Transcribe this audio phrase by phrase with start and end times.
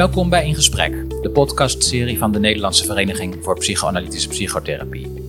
[0.00, 5.24] Welkom bij In Gesprek, de podcastserie van de Nederlandse Vereniging voor Psychoanalytische Psychotherapie.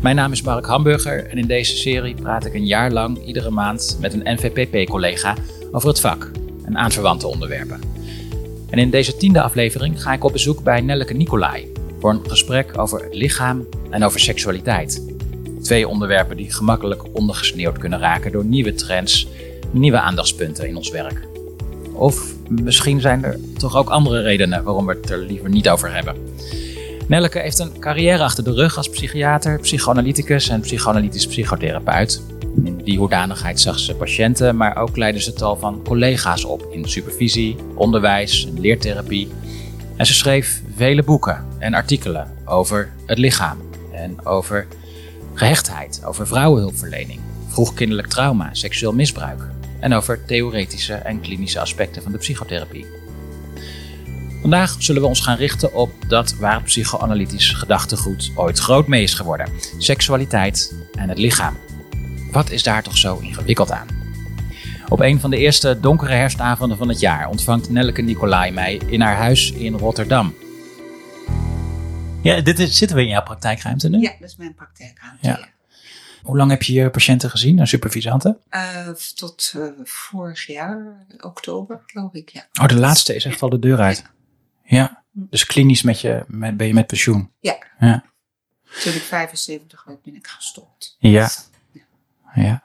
[0.00, 3.50] Mijn naam is Mark Hamburger en in deze serie praat ik een jaar lang iedere
[3.50, 5.36] maand met een NVPP-collega
[5.72, 6.30] over het vak
[6.64, 7.80] en aanverwante onderwerpen.
[8.70, 12.78] En in deze tiende aflevering ga ik op bezoek bij Nelleke Nicolai voor een gesprek
[12.78, 15.02] over het lichaam en over seksualiteit.
[15.62, 19.28] Twee onderwerpen die gemakkelijk ondergesneeuwd kunnen raken door nieuwe trends,
[19.70, 21.26] nieuwe aandachtspunten in ons werk.
[21.92, 25.94] Of misschien zijn er toch ook andere redenen waarom we het er liever niet over
[25.94, 26.16] hebben.
[27.06, 32.22] Nelleke heeft een carrière achter de rug als psychiater, psychoanalyticus en psychoanalytisch psychotherapeut.
[32.64, 36.88] In die hoedanigheid zag ze patiënten, maar ook leidde ze tal van collega's op in
[36.88, 39.28] supervisie, onderwijs en leertherapie.
[39.96, 43.58] En ze schreef vele boeken en artikelen over het lichaam
[43.92, 44.66] en over
[45.34, 49.48] gehechtheid, over vrouwenhulpverlening, vroegkinderlijk trauma, seksueel misbruik
[49.80, 52.86] en over theoretische en klinische aspecten van de psychotherapie.
[54.40, 59.02] Vandaag zullen we ons gaan richten op dat waar het psychoanalytisch gedachtegoed ooit groot mee
[59.02, 61.56] is geworden: seksualiteit en het lichaam.
[62.30, 63.86] Wat is daar toch zo ingewikkeld aan?
[64.88, 69.00] Op een van de eerste donkere herfstavonden van het jaar ontvangt Nelleke Nicolai mij in
[69.00, 70.34] haar huis in Rotterdam.
[72.22, 74.00] Ja, dit is, zitten we in jouw praktijkruimte nu?
[74.00, 75.26] Ja, dat is mijn praktijkruimte.
[75.26, 75.48] Ja.
[76.28, 78.38] Hoe lang heb je je patiënten gezien en supervisanten?
[78.48, 82.46] Eh, tot eh, vorig jaar, oktober, geloof ik, ja.
[82.60, 84.04] Oh, de laatste is echt al de deur uit.
[84.64, 87.30] Ja, dus klinisch met je, met, ben je met pensioen.
[87.40, 87.58] Ja.
[87.80, 88.04] Ja.
[88.82, 90.96] Toen ik 75 werd, ben ik gestopt.
[90.98, 91.30] Ja.
[92.34, 92.62] ja.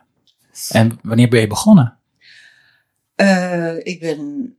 [0.69, 1.97] En wanneer ben je begonnen?
[3.15, 4.57] Eh, ik ben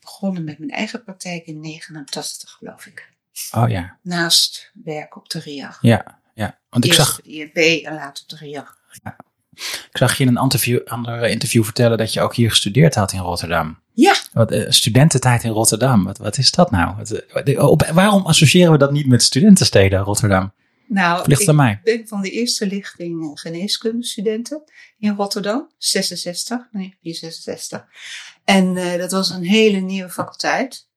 [0.00, 3.12] begonnen met mijn eigen praktijk in 89, geloof ik.
[3.52, 5.78] Oh ja, Naast werk op de RIAG.
[5.80, 6.58] ja, ja.
[6.70, 8.76] Want ik Eerst zag, de INP en later de RIAG.
[9.90, 13.12] ik zag je in een interview, ander interview vertellen dat je ook hier gestudeerd had
[13.12, 13.78] in Rotterdam.
[13.92, 16.96] Ja, Wat, eh, studententijd in Rotterdam, wat, wat is dat nou?
[16.96, 20.52] Wat, eh, wat- op, waarom associëren we dat niet met studentensteden Rotterdam?
[20.88, 21.80] nou, ik aan mij.
[21.84, 24.62] ben van de eerste lichting eh, geneeskundestudenten
[24.98, 27.84] in Rotterdam, 66, 1966.
[28.44, 30.88] En eh, dat was een hele nieuwe faculteit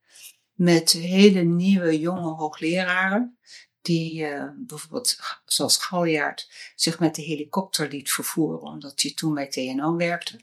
[0.53, 3.37] met hele nieuwe jonge hoogleraren.
[3.81, 9.47] Die eh, bijvoorbeeld, zoals Galjaard, zich met de helikopter liet vervoeren, omdat hij toen bij
[9.47, 10.39] TNO werkte.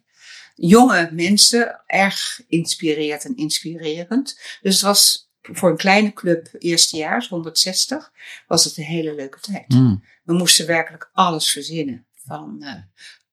[0.55, 4.41] Jonge mensen, erg inspireerd en inspirerend.
[4.63, 8.13] Dus het was voor een kleine club eerstejaars, 160,
[8.47, 9.73] was het een hele leuke tijd.
[9.73, 10.05] Hmm.
[10.25, 12.07] We moesten werkelijk alles verzinnen.
[12.15, 12.75] Van eh,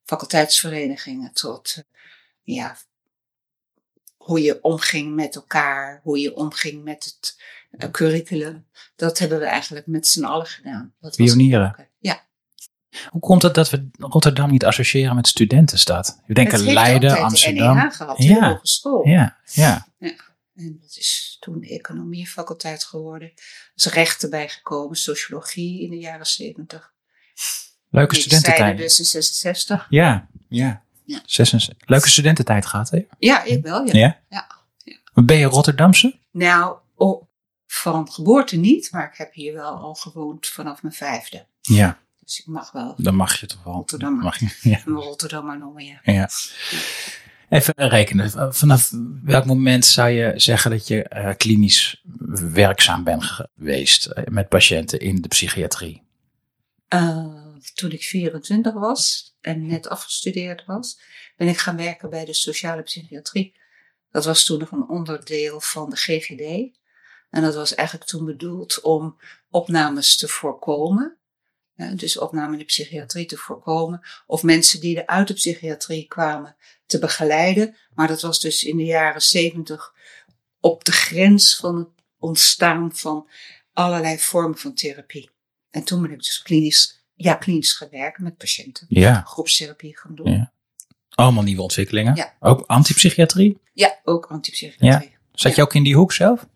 [0.04, 1.84] faculteitsverenigingen tot eh,
[2.44, 2.78] ja,
[4.18, 7.42] hoe je omging met elkaar, hoe je omging met het
[7.92, 8.66] curriculum.
[8.96, 10.94] Dat hebben we eigenlijk met z'n allen gedaan.
[11.00, 11.74] Dat Pionieren.
[11.78, 11.90] leuk.
[12.00, 12.22] Ja,
[13.10, 16.22] Hoe komt het dat we Rotterdam niet associëren met studentenstad?
[16.26, 17.76] We denken het Leiden, altijd Amsterdam.
[17.76, 18.50] NEH gehad, de Ja.
[18.50, 19.08] hogeschool.
[19.08, 19.88] Ja, ja.
[20.56, 23.28] En dat is toen de economiefaculteit geworden.
[23.28, 26.94] Er is rechten bijgekomen, sociologie in de jaren zeventig.
[27.90, 28.78] Leuke studententijd.
[28.78, 29.86] dus in 66.
[29.90, 30.84] Ja, ja.
[31.06, 31.22] Ja.
[31.26, 31.88] 66.
[31.90, 33.06] Leuke studententijd gehad, hè?
[33.20, 33.94] Ja, ik wel, ja.
[33.94, 34.20] Ja?
[34.30, 34.48] Ja.
[35.14, 36.20] Ben je Rotterdamse?
[36.32, 37.28] Nou, oh,
[37.74, 41.46] van geboorte niet, maar ik heb hier wel al gewoond vanaf mijn vijfde.
[41.62, 43.74] Ja, Dus ik mag wel dan mag je toch wel.
[43.74, 44.24] Rotterdammer.
[44.24, 44.82] Mag je, ja.
[44.86, 46.00] Rotterdammer noemen, ja.
[46.04, 46.30] ja.
[47.50, 48.54] Even rekenen.
[48.54, 48.92] Vanaf
[49.24, 52.04] welk moment zou je zeggen dat je eh, klinisch
[52.54, 56.04] werkzaam bent geweest eh, met patiënten in de psychiatrie?
[56.88, 57.36] Eh,
[57.74, 61.00] toen ik 24 was en net afgestudeerd was,
[61.38, 63.56] ben ik gaan werken bij de sociale psychiatrie.
[64.12, 66.82] Dat was toen nog een onderdeel van de GGD.
[67.34, 69.18] En dat was eigenlijk toen bedoeld om
[69.50, 71.18] opnames te voorkomen.
[71.76, 74.02] Ja, dus opname in de psychiatrie te voorkomen.
[74.26, 76.56] Of mensen die er uit de psychiatrie kwamen
[76.86, 77.76] te begeleiden.
[77.94, 79.94] Maar dat was dus in de jaren 70
[80.60, 81.88] op de grens van het
[82.20, 83.30] ontstaan van
[83.74, 85.30] allerlei vormen van therapie.
[85.70, 88.86] En toen ben ik dus klinisch, ja, klinisch gaan werken met patiënten.
[88.90, 89.22] Ja.
[89.22, 90.32] Groepstherapie gaan doen.
[90.32, 90.34] Ja.
[90.36, 90.52] Ja,
[91.10, 92.16] Allemaal nieuwe ontwikkelingen.
[92.16, 92.34] Ja.
[92.40, 93.62] Ook antipsychiatrie?
[94.04, 95.18] ook antipsychiatrie.
[95.32, 95.56] Zat Ja.
[95.58, 96.48] je ook in die hoek zelf?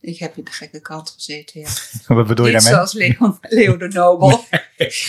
[0.00, 1.68] Ik heb in de gekke kant gezeten, ja.
[2.14, 4.44] Wat bedoel Niet zoals Leon, Leo de Nobel.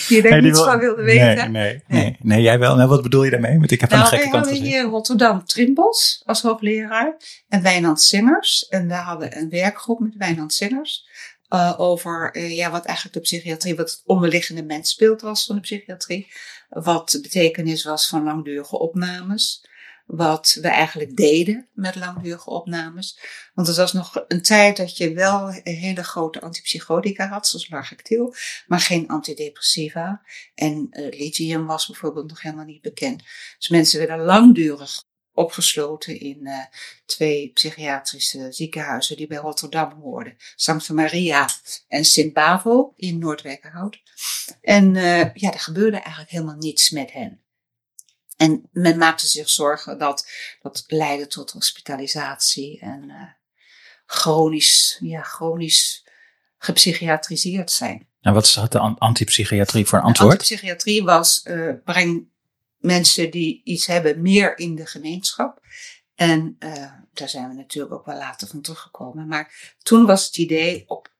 [0.07, 1.51] Die er niets van wilde weten.
[1.51, 2.17] Nee, nee, nee.
[2.19, 2.75] Nee, jij wel.
[2.75, 3.57] Nou, wat bedoel je daarmee?
[3.57, 4.79] Want ik heb aan Nou, de wij gekke kant hadden gezeten.
[4.79, 7.17] hier in Rotterdam Trimbos als hoogleraar
[7.49, 8.67] en Wijnand Singers.
[8.67, 11.07] En we hadden een werkgroep met Wijnand Singers
[11.49, 15.61] eh, over eh, ja, wat eigenlijk de psychiatrie, wat het onderliggende mensbeeld was van de
[15.61, 16.31] psychiatrie.
[16.69, 19.65] Wat de betekenis was van langdurige opnames.
[20.12, 23.19] Wat we eigenlijk deden met langdurige opnames.
[23.54, 28.36] Want het was nog een tijd dat je wel hele grote antipsychotica had, zoals Largactil,
[28.68, 30.22] maar geen antidepressiva.
[30.56, 33.24] En eh lithium was bijvoorbeeld nog helemaal niet bekend.
[33.58, 35.04] Dus mensen werden langdurig
[35.34, 36.66] opgesloten in uh,
[37.06, 40.36] twee psychiatrische ziekenhuizen die bij Rotterdam hoorden.
[40.56, 41.50] Santa Maria
[41.88, 44.02] en Sint Bavo in Noordwijkerhout.
[44.62, 47.42] En uh, ja, er gebeurde eigenlijk helemaal niets met hen.
[48.41, 50.29] En men maakte zich zorgen dat
[50.61, 53.21] dat leidde tot hospitalisatie en uh,
[54.05, 56.05] chronisch, ja, chronisch
[56.57, 58.07] gepsychiatriseerd zijn.
[58.21, 60.31] En wat had de antipsychiatrie voor antwoord?
[60.31, 62.27] De antipsychiatrie was, uh, breng
[62.77, 65.61] mensen die iets hebben meer in de gemeenschap.
[66.15, 69.27] En uh, daar zijn we natuurlijk ook wel later van teruggekomen.
[69.27, 71.11] Maar toen was het idee op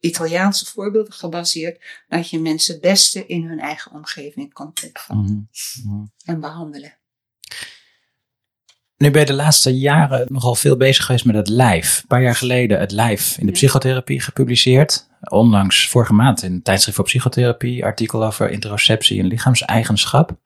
[0.00, 5.48] Italiaanse voorbeelden gebaseerd dat je mensen het beste in hun eigen omgeving kan opvangen
[5.84, 6.98] mm en behandelen.
[8.96, 11.98] Nu ben je de laatste jaren nogal veel bezig geweest met het lijf.
[12.00, 15.08] Een paar jaar geleden het lijf in de psychotherapie gepubliceerd.
[15.20, 20.36] Onlangs vorige maand in het tijdschrift voor psychotherapie artikel over interoceptie en lichaamseigenschap.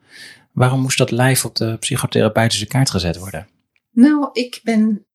[0.53, 3.49] Waarom moest dat lijf op de psychotherapeutische kaart gezet worden?
[3.91, 5.07] Nou, ik ben,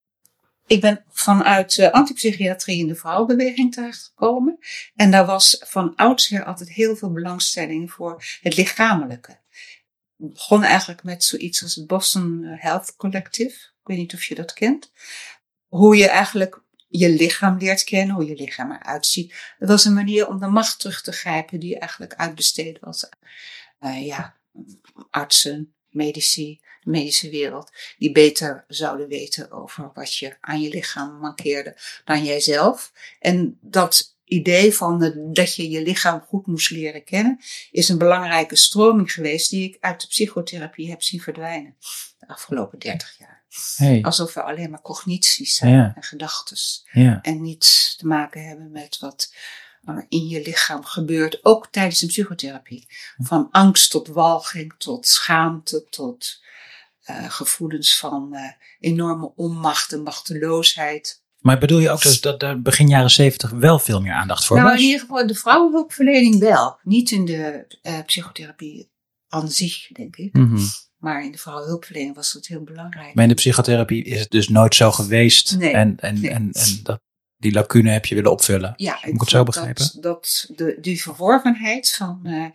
[0.70, 4.58] ik ben vanuit uh, antipsychiatrie in de vrouwenbeweging terechtgekomen.
[4.96, 9.32] En daar was van oudsher altijd heel veel belangstelling voor het lichamelijke.
[10.18, 13.54] Ik begon eigenlijk met zoiets als het Boston Health Collective.
[13.54, 14.92] Ik weet niet of je dat kent.
[15.68, 19.36] Hoe je eigenlijk je lichaam leert kennen, hoe je lichaam eruit ziet.
[19.60, 23.10] Dat was een manier om de macht terug te grijpen die eigenlijk uitbesteed was.
[23.80, 24.36] Uh, ja,
[25.10, 31.78] artsen, medici, medische wereld, die beter zouden weten over wat je aan je lichaam mankeerde
[32.06, 32.92] dan jijzelf.
[33.20, 37.40] En dat idee van dat je je lichaam goed moest leren kennen,
[37.72, 41.76] is een belangrijke stroming geweest die ik uit de psychotherapie heb zien verdwijnen
[42.20, 43.44] de afgelopen dertig jaar.
[43.76, 44.04] Hey.
[44.04, 46.58] Alsof we alleen maar cognities zijn en gedachten.
[46.92, 47.20] Ja.
[47.22, 49.34] En niets te maken hebben met wat
[50.10, 52.88] in je lichaam gebeurt, ook tijdens een psychotherapie.
[53.18, 56.42] Van angst tot walging, tot schaamte, tot
[57.10, 58.40] uh, gevoelens van uh,
[58.80, 61.24] enorme onmacht en machteloosheid.
[61.40, 64.58] Maar bedoel je ook dus dat er begin jaren zeventig wel veel meer aandacht voor
[64.58, 64.78] nou, was?
[64.78, 66.80] Nou, in ieder geval de vrouwenhulpverlening wel.
[66.84, 68.92] Niet in de uh, psychotherapie
[69.28, 70.34] aan zich, denk ik.
[70.34, 70.68] Mm -hmm.
[70.98, 73.14] Maar in de vrouwenhulpverlening was dat heel belangrijk.
[73.14, 75.58] Maar in de psychotherapie is het dus nooit zo geweest.
[75.58, 76.32] Nee, en, en, nee.
[76.32, 77.02] en, en dat
[77.38, 78.74] die lacune heb je willen opvullen.
[78.76, 79.90] Ja, Moet ik het zo begrijpen?
[79.94, 82.54] Dat, dat de, die verworvenheid van.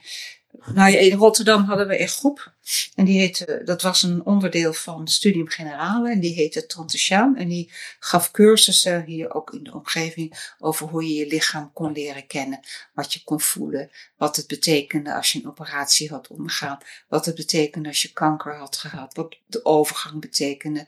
[0.67, 2.53] Nou ja, in Rotterdam hadden we een groep.
[2.95, 6.11] En die heette, dat was een onderdeel van Studium Generale.
[6.11, 7.37] En die heette Tante Sjaan.
[7.37, 10.53] En die gaf cursussen hier ook in de omgeving.
[10.59, 12.61] over hoe je je lichaam kon leren kennen.
[12.95, 13.91] Wat je kon voelen.
[14.17, 16.79] Wat het betekende als je een operatie had ondergaan.
[17.09, 19.15] Wat het betekende als je kanker had gehad.
[19.15, 20.87] Wat de overgang betekende.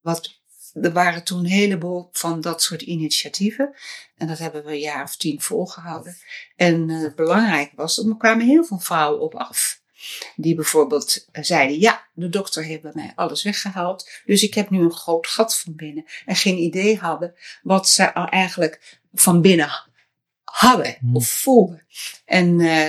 [0.00, 0.40] Wat
[0.82, 3.74] er waren toen een heleboel van dat soort initiatieven.
[4.16, 6.16] En dat hebben we een jaar of tien volgehouden.
[6.56, 9.80] En uh, belangrijk was, er kwamen heel veel vrouwen op af.
[10.36, 14.10] Die bijvoorbeeld zeiden, ja, de dokter heeft bij mij alles weggehaald.
[14.24, 16.04] Dus ik heb nu een groot gat van binnen.
[16.24, 19.70] En geen idee hadden wat ze eigenlijk van binnen
[20.44, 21.16] hadden hmm.
[21.16, 21.86] of voelden.
[22.24, 22.88] En uh,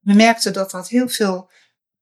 [0.00, 1.50] we merkten dat dat heel veel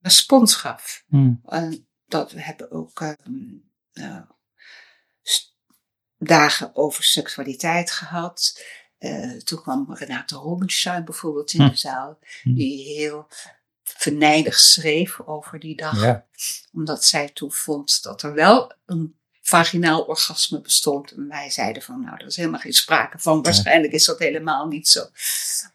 [0.00, 1.04] respons gaf.
[1.08, 1.40] Hmm.
[1.44, 4.20] En dat we hebben ook uh,
[6.18, 8.62] dagen over seksualiteit gehad.
[8.98, 11.68] Uh, toen kwam Renate Robinstein bijvoorbeeld in hm.
[11.68, 12.54] de zaal, hm.
[12.54, 13.28] die heel
[13.82, 16.00] verneidig schreef over die dag.
[16.00, 16.26] Ja.
[16.72, 19.17] Omdat zij toen vond dat er wel een
[19.48, 21.12] vaginaal orgasme bestond.
[21.12, 23.42] En wij zeiden van, nou, er is helemaal geen sprake van.
[23.42, 25.04] Waarschijnlijk is dat helemaal niet zo.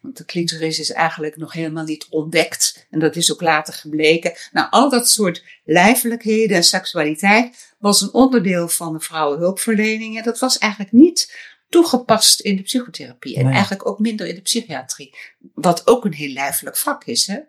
[0.02, 2.88] Want de clitoris is eigenlijk nog helemaal niet ontdekt.
[2.90, 4.34] En dat is ook later gebleken.
[4.52, 10.18] Nou, al dat soort lijfelijkheden en seksualiteit was een onderdeel van de vrouwenhulpverlening.
[10.18, 11.38] En dat was eigenlijk niet
[11.70, 13.36] toegepast in de psychotherapie.
[13.36, 15.16] En eigenlijk ook minder in de psychiatrie.
[15.54, 17.40] Wat ook een heel lijfelijk vak is, hè?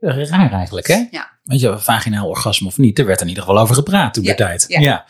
[0.00, 1.06] Raar eigenlijk, hè?
[1.10, 1.38] Ja.
[1.42, 4.30] Weet je, vaginaal orgasme of niet, er werd in ieder geval over gepraat toen ja.
[4.30, 4.64] de tijd.
[4.68, 4.80] Ja.
[4.80, 5.04] ja.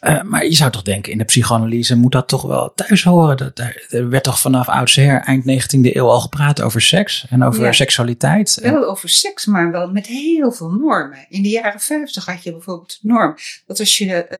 [0.00, 3.36] Uh, maar je zou toch denken, in de psychoanalyse moet dat toch wel thuis horen.
[3.36, 3.58] Dat,
[3.88, 7.72] er werd toch vanaf oudsher, eind 19e eeuw al gepraat over seks en over ja.
[7.72, 8.58] seksualiteit.
[8.62, 11.26] Wel over seks, maar wel met heel veel normen.
[11.28, 14.36] In de jaren 50 had je bijvoorbeeld de norm dat als je uh,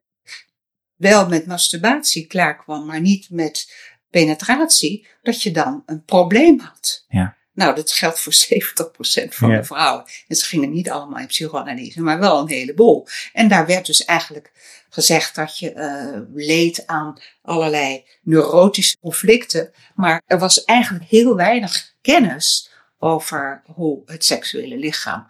[0.95, 3.73] wel met masturbatie klaar kwam, maar niet met
[4.09, 7.05] penetratie, dat je dan een probleem had.
[7.07, 7.35] Ja.
[7.53, 8.33] Nou, dat geldt voor
[9.23, 9.57] 70% van ja.
[9.57, 10.05] de vrouwen.
[10.27, 13.07] En ze gingen niet allemaal in psychoanalyse, maar wel een heleboel.
[13.33, 14.51] En daar werd dus eigenlijk
[14.89, 19.71] gezegd dat je uh, leed aan allerlei neurotische conflicten.
[19.95, 25.27] Maar er was eigenlijk heel weinig kennis over hoe het seksuele lichaam,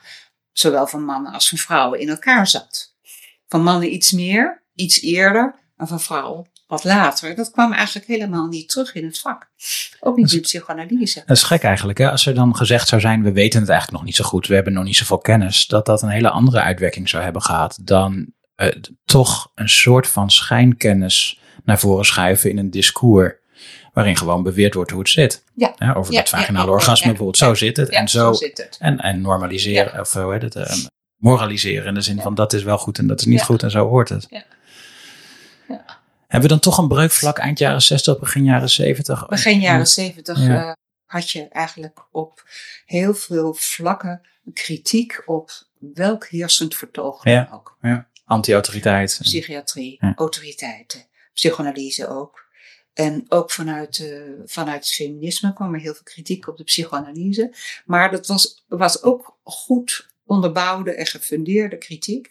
[0.52, 2.96] zowel van mannen als van vrouwen, in elkaar zat.
[3.48, 7.36] Van mannen iets meer, iets eerder, en van vrouwen wat later.
[7.36, 9.50] Dat kwam eigenlijk helemaal niet terug in het vak.
[10.00, 11.24] Ook niet in de psychoanalyse.
[11.26, 11.98] Dat is gek eigenlijk.
[11.98, 12.12] Hè?
[12.12, 14.48] Als er dan gezegd zou zijn, we weten het eigenlijk nog niet zo goed.
[14.48, 15.68] We hebben nog niet zoveel kennis.
[15.68, 18.68] Dat dat een hele andere uitwerking zou hebben gehad dan eh,
[19.06, 23.34] toch een soort van schijnkennis naar voren schuiven in een discours.
[23.94, 25.44] Waarin gewoon beweerd wordt hoe het zit.
[25.56, 25.94] Ja.
[25.96, 27.38] over het vaginale ja, ja, orgasme bijvoorbeeld.
[27.38, 27.90] Zo zit het.
[27.90, 28.78] En zo, zit het.
[28.80, 30.74] en, en normaliseren, of hoe heet het, eh,
[31.16, 33.72] moraliseren in de zin van dat is wel goed en dat is niet goed en
[33.72, 34.28] zo hoort het.
[34.30, 34.44] Ja.
[36.32, 39.28] Hebben we dan toch een breukvlak eind jaren 60, begin jaren 70?
[39.28, 40.68] Begin jaren zeventig Ja.
[40.68, 40.74] eh,
[41.06, 42.44] had je eigenlijk op
[42.86, 47.50] heel veel vlakken kritiek op welk heersend vertoog dan Ja.
[47.54, 47.78] ook.
[47.82, 48.10] Ja.
[48.26, 49.20] Anti-autoriteit.
[49.22, 50.14] Psychiatrie, Ja.
[50.16, 52.50] autoriteiten, psychoanalyse ook.
[52.94, 57.54] En ook vanuit, eh, vanuit het feminisme kwam er heel veel kritiek op de psychoanalyse.
[57.86, 62.30] Maar dat was, was ook goed onderbouwde en gefundeerde kritiek.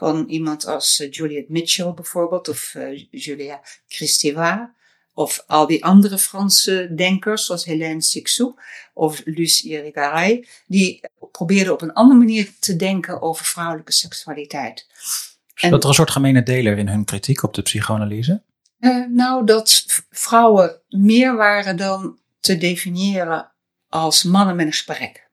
[0.00, 4.74] Van iemand als eh, Juliette Mitchell bijvoorbeeld, of eh, Julia Kristeva.
[5.14, 8.54] Of al die andere Franse denkers, zoals Hélène Sixou
[8.94, 10.46] of Luce Irigaray.
[10.66, 11.00] Die
[11.32, 14.86] probeerden op een andere manier te denken over vrouwelijke seksualiteit.
[15.54, 18.42] Is dat er een soort gemene deler in hun kritiek op de psychoanalyse?
[18.78, 23.52] Eh, nou, dat vrouwen meer waren dan te definiëren
[23.88, 25.29] als mannen met een gesprek.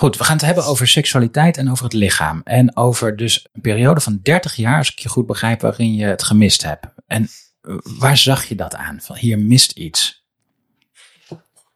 [0.00, 2.40] Goed, we gaan het hebben over seksualiteit en over het lichaam.
[2.44, 6.04] En over dus een periode van 30 jaar, als ik je goed begrijp, waarin je
[6.04, 6.86] het gemist hebt.
[7.06, 7.28] En
[7.60, 9.00] eh, waar zag je dat aan?
[9.00, 10.24] Van hier mist iets.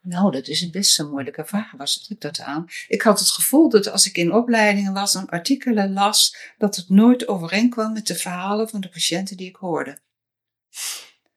[0.01, 1.71] Nou, dat is best een moeilijke vraag.
[1.71, 2.65] Waar zat ik dat aan?
[2.87, 6.89] Ik had het gevoel dat als ik in opleidingen was en artikelen las, dat het
[6.89, 9.99] nooit overeenkwam met de verhalen van de patiënten die ik hoorde.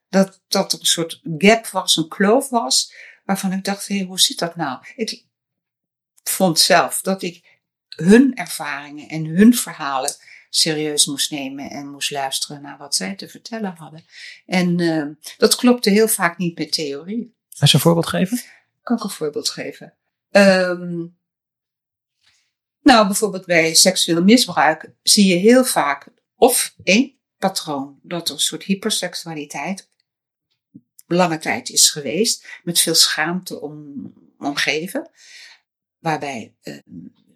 [0.08, 2.92] Dat, dat er een soort gap was, een kloof was,
[3.24, 4.78] waarvan ik dacht, hé, hoe zit dat nou?
[4.96, 5.26] Ik
[6.22, 10.16] vond zelf dat ik hun ervaringen en hun verhalen
[10.50, 14.04] serieus moest nemen en moest luisteren naar wat zij te vertellen hadden.
[14.46, 17.34] En eh, dat klopte heel vaak niet met theorie.
[17.58, 18.40] Als je een voorbeeld geven?
[18.82, 19.94] Kan ik een voorbeeld geven?
[20.30, 21.06] Ehm,
[22.82, 28.40] nou, bijvoorbeeld bij seksueel misbruik zie je heel vaak of één patroon dat er een
[28.40, 29.88] soort hyperseksualiteit
[31.06, 35.10] lange tijd is geweest, met veel schaamte om, omgeven,
[35.98, 36.78] waarbij eh,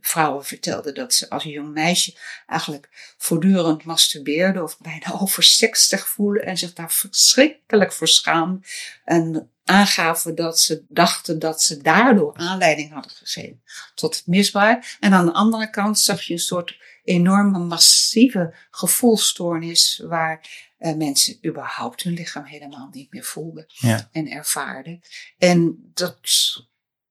[0.01, 2.17] vrouwen vertelden dat ze als jong meisje
[2.47, 8.65] eigenlijk voortdurend masturbeerden of bijna overseksig voelen en zich daar verschrikkelijk voor schaamden
[9.05, 13.63] en aangaven dat ze dachten dat ze daardoor aanleiding hadden gegeven
[13.95, 14.97] tot het misbruik.
[15.01, 21.39] En aan de andere kant zag je een soort enorme massieve gevoelstoornis waar eh, mensen
[21.47, 24.09] überhaupt hun lichaam helemaal niet meer voelden Ja.
[24.13, 25.01] en ervaarden.
[25.39, 26.19] En dat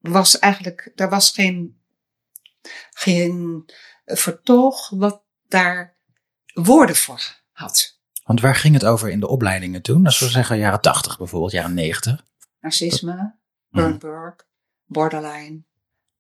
[0.02, 1.82] was eigenlijk, daar was geen,
[2.90, 3.66] geen
[4.06, 5.98] vertoog wat daar
[6.54, 8.00] woorden voor had.
[8.24, 10.06] Want waar ging het over in de opleidingen toen?
[10.06, 12.26] Als we zeggen jaren 80 bijvoorbeeld, jaren 90.
[12.60, 13.36] Narcisme,
[13.70, 14.36] Burnberg,
[14.86, 15.64] borderline,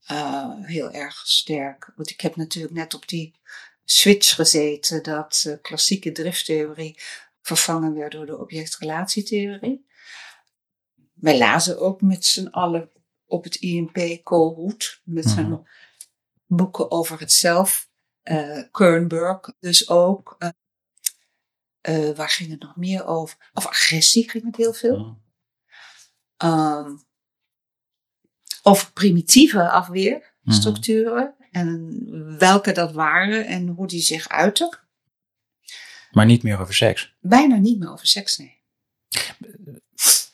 [0.05, 1.91] eh, heel erg sterk.
[1.95, 3.39] Want ik heb natuurlijk net op die
[3.83, 6.99] switch gezeten dat eh, klassieke drifttheorie
[7.41, 9.85] vervangen werd door de object-relatietheorie.
[11.13, 12.89] Wij lazen ook met z'n allen
[13.31, 15.61] op het IMP Koolhoed, met zijn Mhm.
[16.45, 17.89] boeken over het zelf.
[18.21, 20.35] eh Kernberg dus ook.
[20.39, 20.49] Eh,
[21.81, 23.49] eh, waar ging het nog meer over?
[23.53, 25.17] Over agressie ging het heel veel.
[26.37, 26.95] Ehm,
[28.63, 34.79] over primitieve afweerstructuren en welke dat waren en hoe die zich uiten.
[36.11, 37.15] Maar niet meer over seks.
[37.19, 38.59] Bijna niet meer over seks, nee.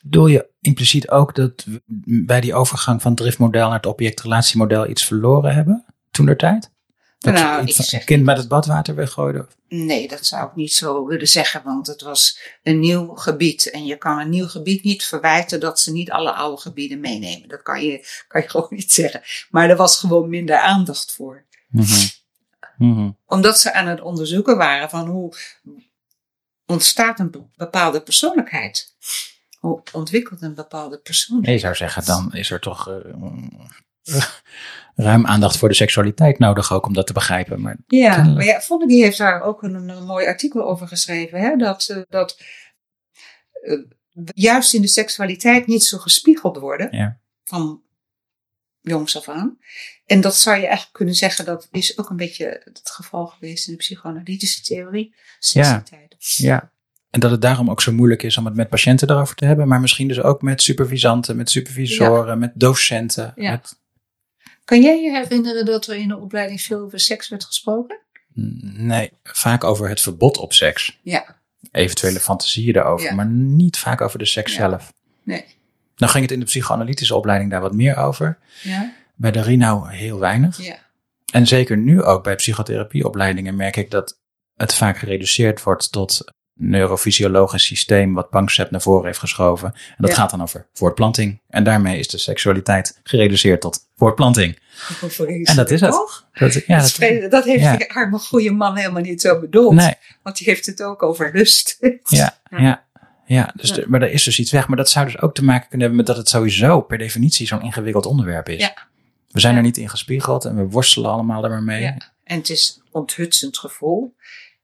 [0.09, 1.81] Bedoel je impliciet ook dat we
[2.25, 6.71] bij die overgang van het driftmodel naar het object-relatiemodel iets verloren hebben toen der tijd?
[7.19, 9.47] Dat Nou, je ik kind met het badwater weggooide?
[9.67, 13.69] Nee, dat zou ik niet zo willen zeggen, want het was een nieuw gebied.
[13.69, 17.49] En je kan een nieuw gebied niet verwijten dat ze niet alle oude gebieden meenemen.
[17.49, 19.21] Dat kan je, kan je gewoon niet zeggen.
[19.49, 21.45] Maar er was gewoon minder aandacht voor.
[21.69, 22.05] Mhm.
[22.77, 23.11] Mhm.
[23.25, 25.33] Omdat ze aan het onderzoeken waren van hoe
[26.65, 28.95] ontstaat een be- bepaalde persoonlijkheid.
[29.93, 31.59] Ontwikkelt een bepaalde persoonlijkheid.
[31.59, 34.24] Je zou zeggen, dan is er toch eh,
[34.95, 37.62] ruim aandacht voor de seksualiteit nodig ook om dat te begrijpen.
[37.62, 38.38] Maar Ja, Kennelijk.
[38.38, 41.39] maar ja, Vonnegut heeft daar ook een, een mooi artikel over geschreven.
[41.39, 41.55] Hè?
[41.55, 42.41] Dat, eh, dat
[43.63, 43.79] eh,
[44.33, 47.19] juist in de seksualiteit niet zo gespiegeld worden Ja.
[47.43, 47.81] van
[48.81, 49.57] jongs af aan.
[50.05, 53.65] En dat zou je eigenlijk kunnen zeggen, dat is ook een beetje het geval geweest
[53.67, 55.15] in de psychoanalytische theorie.
[55.39, 56.15] Seksualiteit.
[56.19, 56.71] ja.
[57.17, 59.67] En dat het daarom ook zo moeilijk is om het met patiënten erover te hebben,
[59.67, 63.33] maar misschien dus ook met supervisanten, met supervisoren, met docenten.
[63.36, 63.51] Ja.
[63.51, 63.79] Met,
[64.63, 68.00] Kan jij je herinneren dat er in de opleiding veel over seks werd gesproken?
[68.62, 71.00] nee, vaak over het verbod op seks.
[71.03, 71.36] Ja.
[71.71, 73.15] Eventuele fantasieën daarover, Ja.
[73.15, 74.93] maar niet vaak over de seks zelf.
[75.24, 75.45] Nee.
[75.95, 78.38] Nou ging het in de psychoanalytische opleiding daar wat meer over.
[78.63, 78.93] Ja?
[79.15, 80.62] Bij de Rinau heel weinig.
[80.63, 80.77] Ja.
[81.31, 84.19] En zeker nu ook bij psychotherapieopleidingen merk ik dat
[84.55, 89.71] het vaak gereduceerd wordt tot neurofysiologisch systeem wat Panksepp naar voren heeft geschoven.
[89.73, 90.15] En dat Ja.
[90.15, 91.39] gaat dan over voortplanting.
[91.49, 94.59] En daarmee is de seksualiteit gereduceerd tot voortplanting.
[95.43, 95.91] En dat is het.
[95.91, 96.27] Toch?
[96.33, 97.77] Dat, ja, dat, dat, dat heeft ja.
[97.77, 99.73] die arme goede man helemaal niet zo bedoeld.
[99.73, 101.77] nee, Want die heeft het ook over lust.
[102.03, 102.83] ja, Ja.
[103.25, 103.51] ja.
[103.55, 104.67] dus de- maar er is dus iets weg.
[104.67, 107.47] Maar dat zou dus ook te maken kunnen hebben met dat het sowieso per definitie
[107.47, 108.71] zo'n ingewikkeld onderwerp is.
[109.31, 111.81] We zijn er niet in gespiegeld en we worstelen allemaal er maar mee.
[111.81, 111.97] Ja.
[112.23, 114.15] En het is een onthutsend gevoel.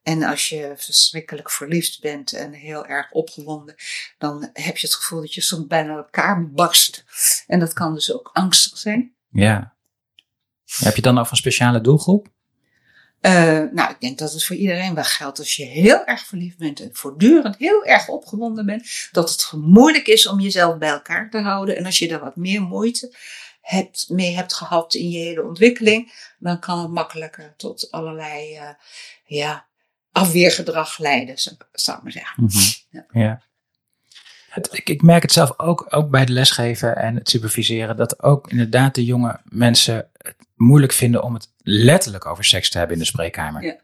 [0.04, 3.74] En als je verschrikkelijk verliefd bent en heel erg opgewonden,
[4.18, 7.04] dan heb je het gevoel dat je soms bijna elkaar barst.
[7.46, 9.14] En dat kan dus ook angstig zijn.
[9.30, 9.74] Ja.
[10.64, 12.28] Heb je dan over een speciale doelgroep?
[13.20, 16.58] Eh, nou, ik denk dat het voor iedereen wel geldt als je heel erg verliefd
[16.58, 21.30] bent en voortdurend heel erg opgewonden bent, dat het moeilijk is om jezelf bij elkaar
[21.30, 21.76] te houden.
[21.76, 23.16] En als je er wat meer moeite
[23.60, 28.68] hebt, mee hebt gehad in je hele ontwikkeling, dan kan het makkelijker tot allerlei eh,
[29.24, 29.66] ja,
[30.14, 31.38] afweergedrag leiden,
[31.72, 32.48] zou ik maar zeggen.
[32.90, 33.06] Ja.
[33.12, 33.40] Ja.
[34.48, 38.22] Het, ik, ik merk het zelf ook, ook bij het lesgeven en het superviseren, dat
[38.22, 42.96] ook inderdaad de jonge mensen het moeilijk vinden om het letterlijk over seks te hebben
[42.96, 43.62] in de spreekkamer.
[43.62, 43.76] Ja.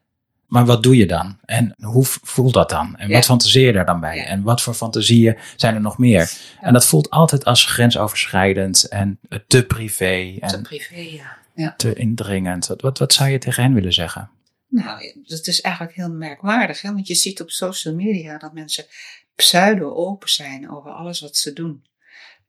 [0.46, 1.38] Maar wat doe je dan?
[1.44, 2.96] En hoe voelt dat dan?
[2.96, 3.14] En Ja.
[3.14, 4.16] wat fantaseer je daar dan bij?
[4.16, 4.24] Ja.
[4.24, 6.32] En wat voor fantasieën zijn er nog meer?
[6.60, 11.36] En dat voelt altijd als grensoverschrijdend en te privé Te en privé, ja.
[11.54, 11.74] ja.
[11.76, 12.66] te indringend.
[12.66, 14.30] Wat, wat, wat zou je tegen hen willen zeggen?
[14.70, 16.92] Nou, dat is eigenlijk heel merkwaardig, hè?
[16.92, 18.86] want je ziet op social media dat mensen
[19.34, 21.84] pseudo-open zijn over alles wat ze doen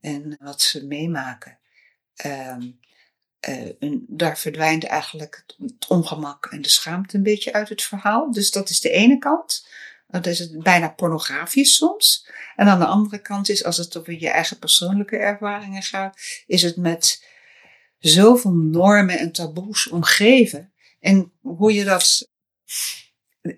[0.02, 1.60] en wat ze meemaken.
[2.16, 2.72] Ehm,
[3.40, 8.32] eh, daar verdwijnt eigenlijk het, het ongemak en de schaamte een beetje uit het verhaal.
[8.32, 9.68] Dus dat is de ene kant.
[10.08, 12.30] Dat is het bijna pornografisch soms.
[12.56, 16.62] En aan de andere kant is, als het over je eigen persoonlijke ervaringen gaat, is
[16.62, 17.26] het met
[17.98, 20.71] zoveel normen en taboes omgeven.
[21.02, 22.28] En hoe je dat.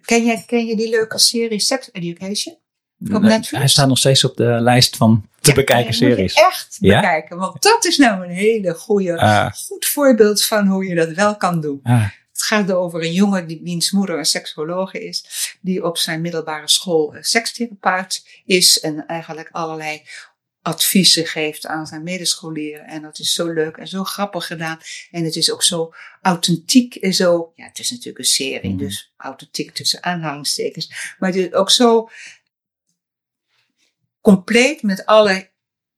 [0.02, 2.58] Ken je, ken je die leuke serie Sex Education?
[3.14, 3.50] Op Netflix?
[3.52, 6.34] Hij staat nog steeds op de lijst van te Ja, bekijken series.
[6.34, 7.00] echt Ja?
[7.02, 11.10] bekijken, want dat is nou een hele goede, Ah, goed voorbeeld van hoe je dat
[11.12, 11.80] wel kan doen.
[11.84, 15.26] ah, Het gaat over een jongen die, wiens moeder een seksologe is,
[15.62, 20.02] die op zijn middelbare school sekstherapeut is en eigenlijk allerlei
[20.64, 22.86] adviezen geeft aan zijn medescholieren.
[22.86, 24.80] En dat is zo leuk en zo grappig gedaan.
[25.12, 28.78] En het is ook zo authentiek en zo, ja, het is natuurlijk een serie, Mhm.
[28.80, 31.16] dus authentiek tussen aanhalingstekens.
[31.20, 32.10] Maar het is ook zo
[34.22, 35.52] compleet met alle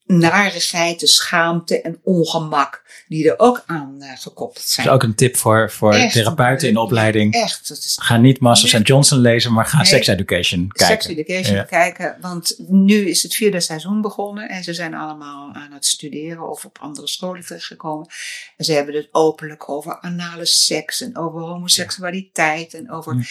[0.05, 4.87] narigheid, de schaamte en ongemak die er ook aan eh, gekoppeld Dat zijn.
[4.87, 6.13] is ook een tip voor, voor Echt.
[6.13, 7.33] therapeuten in opleiding.
[7.33, 9.85] Echt, dat is Ga niet Masters Johnson lezen, maar ga Nee.
[9.85, 11.01] Sex Education kijken.
[11.03, 11.63] Sex Education Ja.
[11.63, 12.17] kijken.
[12.21, 16.65] Want nu is het vierde seizoen begonnen en ze zijn allemaal aan het studeren of
[16.65, 18.07] op andere scholen terechtgekomen.
[18.57, 23.23] En ze hebben het openlijk over anale seks en over homoseksualiteit en over Ja.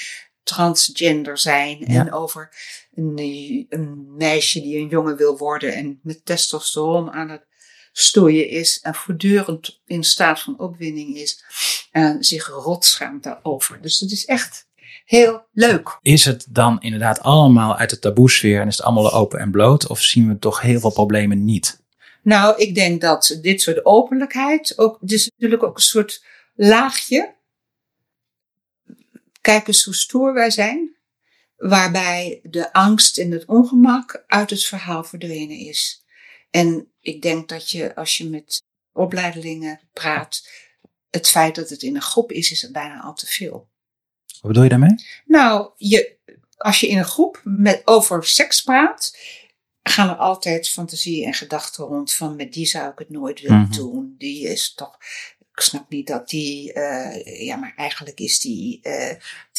[0.42, 2.00] transgender zijn Ja.
[2.00, 2.50] en over
[2.94, 7.46] een, een meisje die een jongen wil worden en met testosteron aan het
[7.92, 11.44] stoeien is en voortdurend in staat van opwinding is
[11.92, 13.80] en zich rot schaamt daarover.
[13.80, 14.66] Dus het is echt
[15.04, 15.98] heel leuk.
[16.02, 19.86] Is het dan inderdaad allemaal uit de taboesfeer en is het allemaal open en bloot?
[19.86, 21.82] Of zien we toch heel veel problemen niet?
[22.22, 27.34] Nou, ik denk dat dit soort openlijkheid ook, het is natuurlijk ook een soort laagje.
[29.40, 30.93] Kijk eens hoe stoer wij zijn.
[31.68, 36.04] Waarbij de angst en het ongemak uit het verhaal verdwenen is.
[36.50, 40.48] En ik denk dat je, als je met opleidelingen praat,
[41.10, 43.68] het feit dat het in een groep is, is het bijna al te veel.
[44.40, 44.94] Wat bedoel je daarmee?
[45.24, 46.16] Nou, je,
[46.56, 49.18] als je in een groep met, over seks praat,
[49.82, 53.60] gaan er altijd fantasieën en gedachten rond van met die zou ik het nooit willen
[53.60, 53.72] Mhm.
[53.72, 54.14] doen.
[54.18, 54.98] Die is toch,
[55.54, 59.16] ik snap niet dat die, eh, ja, maar eigenlijk is die, eh,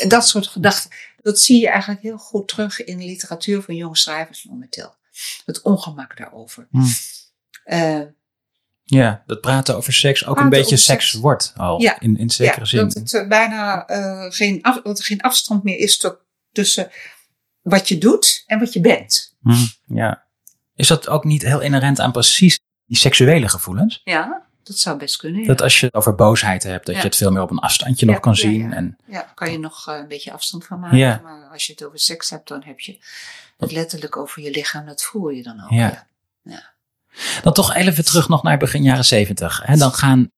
[0.07, 0.89] dat soort gedachten.
[1.21, 4.95] Dat zie je eigenlijk heel goed terug in de literatuur van jonge schrijvers momenteel.
[5.45, 6.67] Het ongemak daarover.
[6.71, 6.87] Hmm.
[7.63, 8.01] Eh,
[8.83, 11.21] Ja, dat praten over seks ook een beetje seks, seks.
[11.21, 11.81] wordt al.
[11.81, 11.99] Ja.
[11.99, 12.89] In, in zekere ja, zin.
[12.89, 13.83] Dat het bijna
[14.29, 16.07] geen, af, dat er geen afstand meer is
[16.51, 16.91] tussen
[17.61, 19.35] wat je doet en wat je bent.
[19.41, 20.25] Hm, ja.
[20.75, 24.01] Is dat ook niet heel inherent aan precies die seksuele gevoelens?
[24.03, 25.41] Ja, dat zou best kunnen.
[25.41, 27.01] Ja, Dat als je het over boosheid hebt, dat Ja.
[27.01, 28.69] je het veel meer op een afstandje nog kan zien.
[28.69, 28.75] ja.
[28.75, 30.97] En, ja kan je nog eh, een beetje afstand van maken.
[30.97, 31.19] Ja.
[31.23, 32.97] Maar als je het over seks hebt, dan heb je
[33.57, 34.85] het letterlijk over je lichaam.
[34.85, 35.69] Dat voel je dan ook.
[35.69, 36.07] Ja.
[36.41, 36.73] ja.
[37.43, 39.65] Dan toch even terug nog naar begin jaren zeventig.
[39.65, 40.29] Dan gaan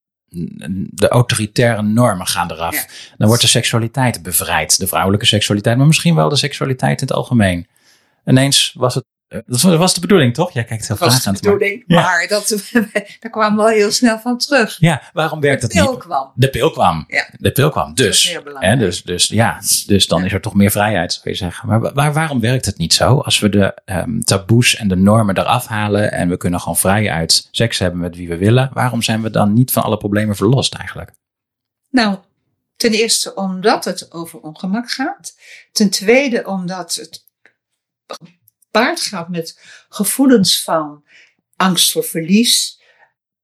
[0.89, 2.85] de autoritaire normen gaan eraf.
[3.17, 4.77] Dan wordt de seksualiteit bevrijd.
[4.77, 7.67] De vrouwelijke seksualiteit, maar misschien wel de seksualiteit in het algemeen.
[8.25, 10.51] Ineens was het dat was de bedoeling, toch?
[10.51, 12.61] Jij kijkt heel Dat was graag de aan het bedoeling, maar dat,
[13.19, 14.77] daar kwamen we al heel snel van terug.
[14.79, 15.85] Ja, waarom werkt De het niet?
[15.85, 16.31] pil kwam.
[16.35, 17.05] De pil kwam.
[17.07, 17.29] Ja.
[17.37, 17.95] De pil kwam.
[17.95, 21.29] Dat is Dus, hè, dus, dus ja, dus dan is er toch meer vrijheid, zou
[21.29, 21.67] je zeggen.
[21.67, 23.17] Maar waar, waarom werkt het niet zo?
[23.19, 27.11] Als we de ehm, taboes en de normen eraf halen en we kunnen gewoon vrij
[27.11, 30.35] uit seks hebben met wie we willen, waarom zijn we dan niet van alle problemen
[30.35, 31.11] verlost eigenlijk?
[31.89, 32.17] Nou,
[32.75, 35.35] ten eerste omdat het over ongemak gaat.
[35.71, 37.25] Ten tweede omdat het
[38.77, 39.59] gepaard gaat met
[39.89, 41.03] gevoelens van
[41.55, 42.81] angst voor verlies.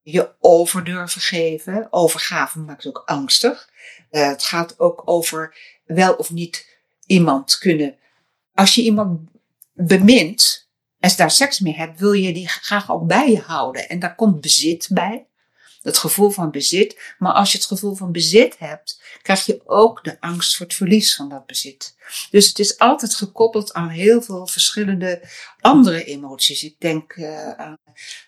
[0.02, 1.88] Je over durven geven.
[1.90, 3.70] Overgave maakt ook angstig.
[4.10, 7.98] Eh, het gaat ook over wel of niet iemand kunnen.
[8.54, 9.30] Als je iemand
[9.74, 10.70] bemint
[11.00, 13.90] en daar seks mee hebt, wil je die graag ook bij je houden.
[13.90, 15.28] En daar komt bezit bij.
[15.84, 17.14] Het gevoel van bezit.
[17.18, 20.76] Maar als je het gevoel van bezit hebt, krijg je ook de angst voor het
[20.76, 21.96] verlies van dat bezit.
[22.32, 26.64] Dus het is altijd gekoppeld aan heel veel verschillende andere emoties.
[26.64, 27.78] Ik denk uh, aan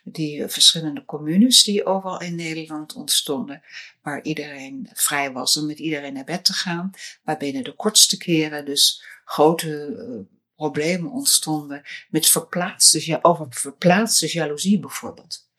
[0.04, 3.64] die verschillende communes die overal in Nederland ontstonden,
[4.02, 6.92] waar iedereen vrij was om met iedereen naar bed te gaan,
[7.24, 10.20] waar binnen de kortste keren dus grote uh,
[10.56, 15.50] problemen ontstonden met verplaatste, over verplaatste jaloezie bijvoorbeeld.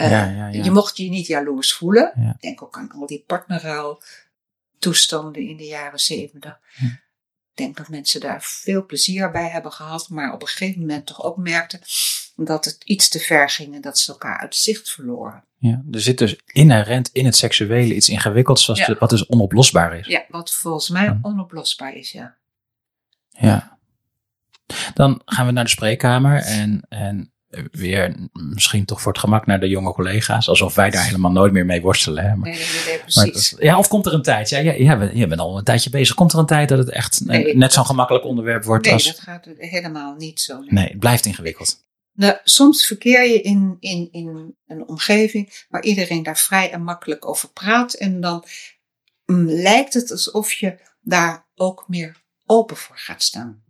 [0.00, 0.64] Uh, ja, ja, ja.
[0.64, 2.12] Je mocht je niet jaloers voelen.
[2.16, 2.36] Ja.
[2.40, 4.02] Denk ook aan al die partnerruil
[4.78, 6.58] toestanden in de jaren zeventig.
[6.80, 11.06] Ik denk dat mensen daar veel plezier bij hebben gehad, maar op een gegeven moment
[11.06, 11.80] toch ook merkten
[12.36, 15.44] dat het iets te ver ging en dat ze elkaar uit zicht verloren.
[15.58, 18.96] Ja, er zit dus inherent in het seksuele iets ingewikkelds, wat, Ja.
[18.98, 20.06] wat dus onoplosbaar is.
[20.06, 22.36] Ja, wat volgens mij onoplosbaar is, ja.
[23.28, 23.78] Ja.
[24.94, 27.32] Dan gaan we naar de spreekkamer en, en
[27.70, 30.48] weer misschien toch voor het gemak naar de jonge collega's.
[30.48, 32.24] Alsof wij daar helemaal nooit meer mee worstelen.
[32.24, 32.36] Hè?
[32.36, 33.54] Maar, Nee, nee, precies.
[33.58, 34.48] ja, of komt er een tijd?
[34.48, 36.14] Ja, ja, ja, we- je bent al een tijdje bezig.
[36.14, 39.04] Komt er een tijd dat het echt eh, net zo'n gemakkelijk onderwerp wordt nee, als...
[39.06, 40.58] dat gaat helemaal niet zo.
[40.58, 40.68] nee.
[40.70, 41.88] Nee, het blijft ingewikkeld.
[42.12, 47.28] Nou, soms verkeer je in, in, in een omgeving waar iedereen daar vrij en makkelijk
[47.28, 47.94] over praat.
[47.94, 48.44] En dan
[49.26, 53.62] mm, lijkt het alsof je daar ook meer open voor gaat staan.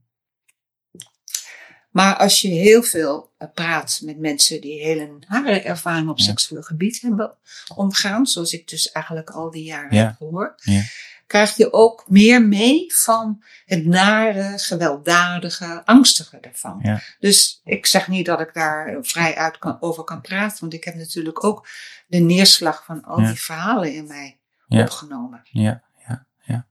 [1.91, 6.25] Maar als je heel veel eh, praat met mensen die hele nare ervaring op Ja.
[6.25, 7.35] seksueel gebied hebben
[7.77, 10.05] omgaan, zoals ik dus eigenlijk al die jaren Ja.
[10.05, 10.83] heb gehoord, Ja.
[11.27, 17.01] krijg je ook meer mee van het nare, gewelddadige, angstige ervan.
[17.19, 20.85] Dus ik zeg niet dat ik daar vrij uit kan, over kan praten, want ik
[20.85, 21.69] heb natuurlijk ook
[22.07, 24.83] de neerslag van al die verhalen in mij Ja.
[24.83, 25.41] opgenomen.
[25.45, 26.67] Ja, ja, ja.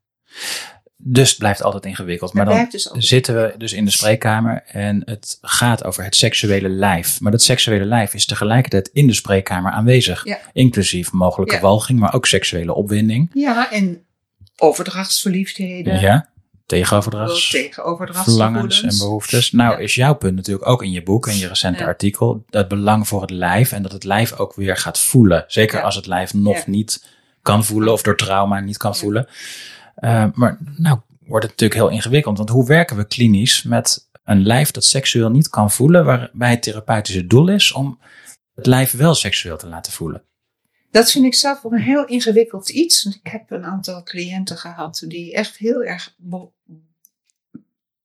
[1.12, 2.34] Dus het blijft altijd ingewikkeld.
[2.34, 6.15] Maar Dat dan dus zitten we dus in de spreekkamer en het gaat over het
[6.15, 7.19] seksuele lijf.
[7.22, 10.26] Maar dat seksuele lijf is tegelijkertijd in de spreekkamer aanwezig.
[10.26, 10.38] Ja.
[10.54, 11.62] Inclusief mogelijke Ja.
[11.62, 13.30] walging, maar ook seksuele opwinding.
[13.34, 14.04] Ja, en
[14.58, 16.30] overdrachtsverliefdheden, Ja,
[16.65, 18.54] tegenoverdrachts, tegenoverdrachtsgevoelens.
[18.54, 19.52] verlangens en behoeftes.
[19.52, 19.78] Nou Ja.
[19.78, 23.22] is jouw punt natuurlijk ook in je boek, in je recente artikel, het belang voor
[23.22, 25.43] het lijf en dat het lijf ook weer gaat voelen.
[25.48, 27.06] Zeker als het lijf nog niet
[27.41, 28.98] kan voelen of door trauma niet kan Ja.
[28.98, 29.28] voelen.
[30.00, 34.42] Uh, maar nou wordt het natuurlijk heel ingewikkeld, want hoe werken we klinisch met een
[34.46, 38.00] lijf dat seksueel niet kan voelen, waarbij het therapeutische doel is om
[38.56, 40.24] het lijf wel seksueel te laten voelen?
[40.92, 43.06] Dat vind ik zelf ook een heel ingewikkeld iets.
[43.06, 46.16] Ik heb een aantal cliënten gehad die echt heel erg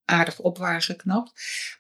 [0.05, 1.33] aardig op waren geknapt.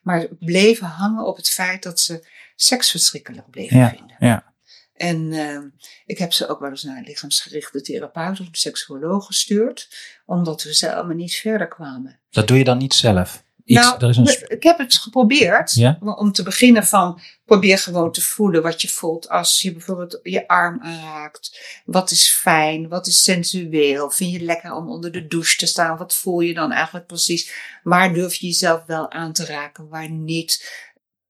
[0.02, 4.16] Maar bleven hangen op het feit dat ze seks verschrikkelijk bleven Ja, vinden.
[4.18, 4.53] ja.
[4.94, 5.58] En uh,
[6.06, 9.88] ik heb ze ook wel eens naar een lichaamsgerichte therapeut of een seksuoloog gestuurd.
[10.26, 12.18] Omdat we zelf maar niet verder kwamen.
[12.30, 13.42] Dat doe je dan niet zelf?
[13.64, 14.50] Iets, nou, er is een...
[14.50, 15.74] ik heb het geprobeerd.
[15.74, 15.98] Ja?
[16.00, 20.48] Om te beginnen van, probeer gewoon te voelen wat je voelt als je bijvoorbeeld je
[20.48, 21.60] arm aanraakt.
[21.84, 22.88] Wat is fijn?
[22.88, 24.10] Wat is sensueel?
[24.10, 25.96] Vind je het lekker om onder de douche te staan?
[25.96, 27.52] Wat voel je dan eigenlijk precies?
[27.82, 29.88] Waar durf je jezelf wel aan te raken?
[29.88, 30.70] Waar niet?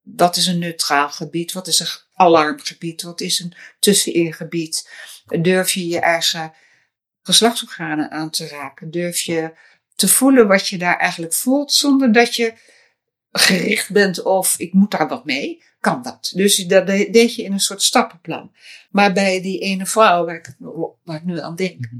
[0.05, 1.53] Wat is een neutraal gebied?
[1.53, 3.03] Wat is een alarmgebied?
[3.03, 4.91] Wat is een tusseningebied?
[5.41, 6.53] Durf je je eigen
[7.23, 8.91] geslachtsorganen aan te raken?
[8.91, 9.55] Durf je
[9.95, 12.55] te voelen wat je daar eigenlijk voelt, zonder dat je
[13.33, 16.33] gericht bent of ik moet daar wat mee, kan dat.
[16.35, 18.53] Dus dat deed je in een soort stappenplan.
[18.91, 20.55] Maar bij die ene vrouw waar ik,
[21.05, 21.97] waar ik nu aan denk, Mhm.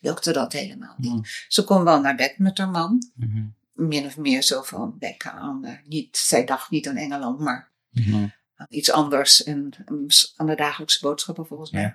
[0.00, 1.12] lukte dat helemaal niet.
[1.12, 1.22] Mhm.
[1.48, 3.44] Ze kon wel naar bed met haar man, Mhm.
[3.76, 7.74] Min of meer zo van denken aan, uh, niet, zij dacht niet aan Engeland, maar
[7.90, 8.26] Mhm.
[8.54, 11.82] aan iets anders en um, aan de dagelijkse boodschappen volgens mij.
[11.82, 11.94] Ja.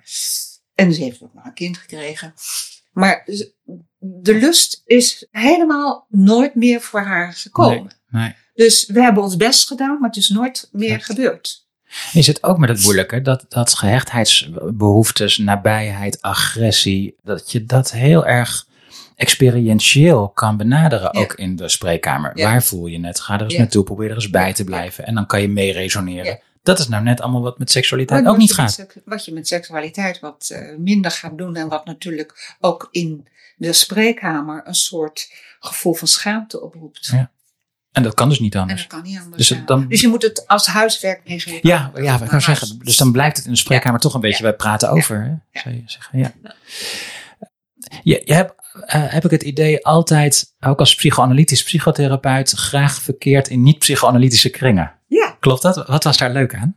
[0.74, 2.34] En ze heeft ook nog een kind gekregen.
[2.92, 3.28] Maar
[3.98, 7.96] de lust is helemaal nooit meer voor haar gekomen.
[8.08, 8.34] Nee, nee.
[8.54, 11.66] Dus we hebben ons best gedaan, maar het is nooit meer gebeurd.
[12.12, 18.26] Je zit ook met het moeilijke dat, dat gehechtheidsbehoeftes, nabijheid, agressie, dat je dat heel
[18.26, 18.66] erg
[19.16, 21.20] experientieel kan benaderen, Ja.
[21.20, 22.38] ook in de spreekkamer.
[22.38, 22.50] Ja.
[22.50, 23.20] Waar voel je het?
[23.20, 25.06] Ga er eens naartoe, probeer er eens bij te blijven.
[25.06, 26.40] En dan kan je mee resoneren.
[26.62, 28.86] Dat is nou net allemaal wat met seksualiteit ook niet met gaat.
[29.04, 33.72] wat je met seksualiteit wat eh, minder gaat doen en wat natuurlijk ook in de
[33.72, 37.06] spreekkamer een soort gevoel van schaamte oproept.
[37.12, 37.30] Ja.
[37.92, 38.80] En dat kan dus niet En anders.
[38.80, 39.36] dat kan niet anders.
[39.36, 39.56] Dus ja.
[39.56, 41.58] het dan- dus je moet het als huiswerk meegeven.
[41.68, 42.78] Ja, ja, ik kan zeggen.
[42.78, 44.42] Dus dan blijft het in de spreekkamer toch een beetje.
[44.42, 45.22] Wij praten over.
[45.50, 45.60] Hè?
[45.60, 46.32] Zou je zeggen, ja.
[48.02, 48.52] Je, je hebt,
[48.86, 54.94] heb ik het idee, altijd, ook als psychoanalytisch psychotherapeut, graag verkeerd in niet-psychoanalytische kringen.
[55.08, 55.36] Ja.
[55.40, 55.86] Klopt dat?
[55.86, 56.76] Wat was daar leuk aan?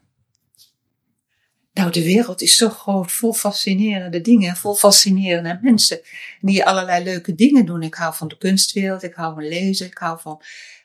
[1.73, 5.99] Nou, de wereld is zo groot, vol fascinerende dingen, en vol fascinerende mensen
[6.41, 7.81] die allerlei leuke dingen doen.
[7.83, 10.41] Ik hou van de kunstwereld, ik hou van lezen, ik hou van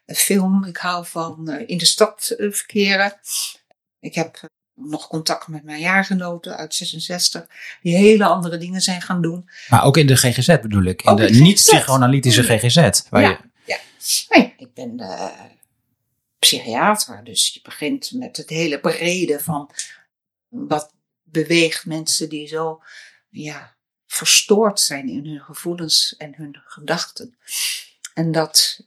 [0.06, 3.12] eh, film, ik hou van eh, in de stad eh, verkeren.
[4.00, 4.44] Ik heb eh,
[4.80, 7.46] nog contact met mijn jaargenoten uit 66,
[7.82, 9.48] die hele andere dingen zijn gaan doen.
[9.68, 11.02] Maar ook in de GGZ bedoel ik.
[11.02, 13.02] In Ook de niet-psychoanalytische GGZ.
[13.10, 13.40] Waar Ja.
[13.64, 13.78] je,
[14.28, 15.28] Nee, ik ben eh,
[16.38, 19.70] psychiater, dus je begint met het hele brede van
[20.48, 22.82] wat beweegt mensen die zo
[23.28, 27.36] ja, verstoord zijn in hun gevoelens en hun gedachten.
[28.14, 28.80] En dat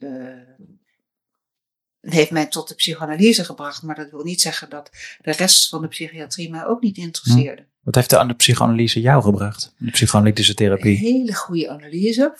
[2.03, 4.89] eh, heeft mij tot de psychoanalyse gebracht, maar dat wil niet zeggen dat
[5.21, 7.67] de rest van de psychiatrie mij ook niet interesseerde.
[7.81, 9.73] wat heeft de aan de psychoanalyse jou gebracht?
[9.77, 10.97] De psychoanalytische Een therapie.
[10.97, 12.37] hele goede analyse,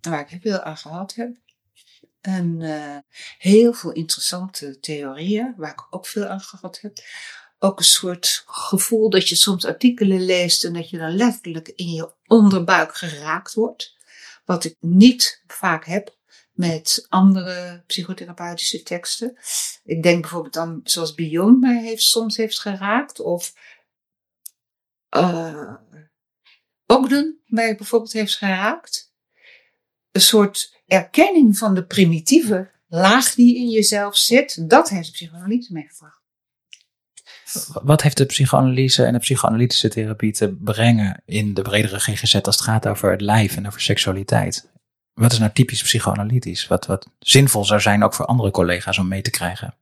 [0.00, 1.30] waar ik heel veel aan gehad heb.
[2.20, 2.96] En eh,
[3.38, 6.98] heel veel interessante theorieën, waar ik ook veel aan gehad heb.
[7.58, 11.90] Ook een soort gevoel dat je soms artikelen leest en dat je dan letterlijk in
[11.90, 13.96] je onderbuik geraakt wordt.
[14.44, 16.15] Wat ik niet vaak heb
[16.56, 19.36] met andere psychotherapeutische teksten.
[19.84, 23.52] Ik denk bijvoorbeeld aan, zoals Beyond mij heeft, soms heeft geraakt, of
[25.08, 25.74] eh
[26.86, 29.14] Ogden mij bijvoorbeeld heeft geraakt.
[30.12, 34.70] Een soort erkenning van de primitieve laag die in jezelf zit.
[34.70, 36.24] Dat heeft de psychoanalyse meegebracht.
[37.82, 42.56] Wat heeft de psychoanalyse en de psychoanalytische therapie te brengen in de bredere GGZ als
[42.56, 44.70] het gaat over het lijf en over seksualiteit?
[45.16, 46.66] Wat is nou typisch psychoanalytisch?
[46.66, 49.74] Wat, wat zinvol zou zijn ook voor andere collega's om mee te krijgen?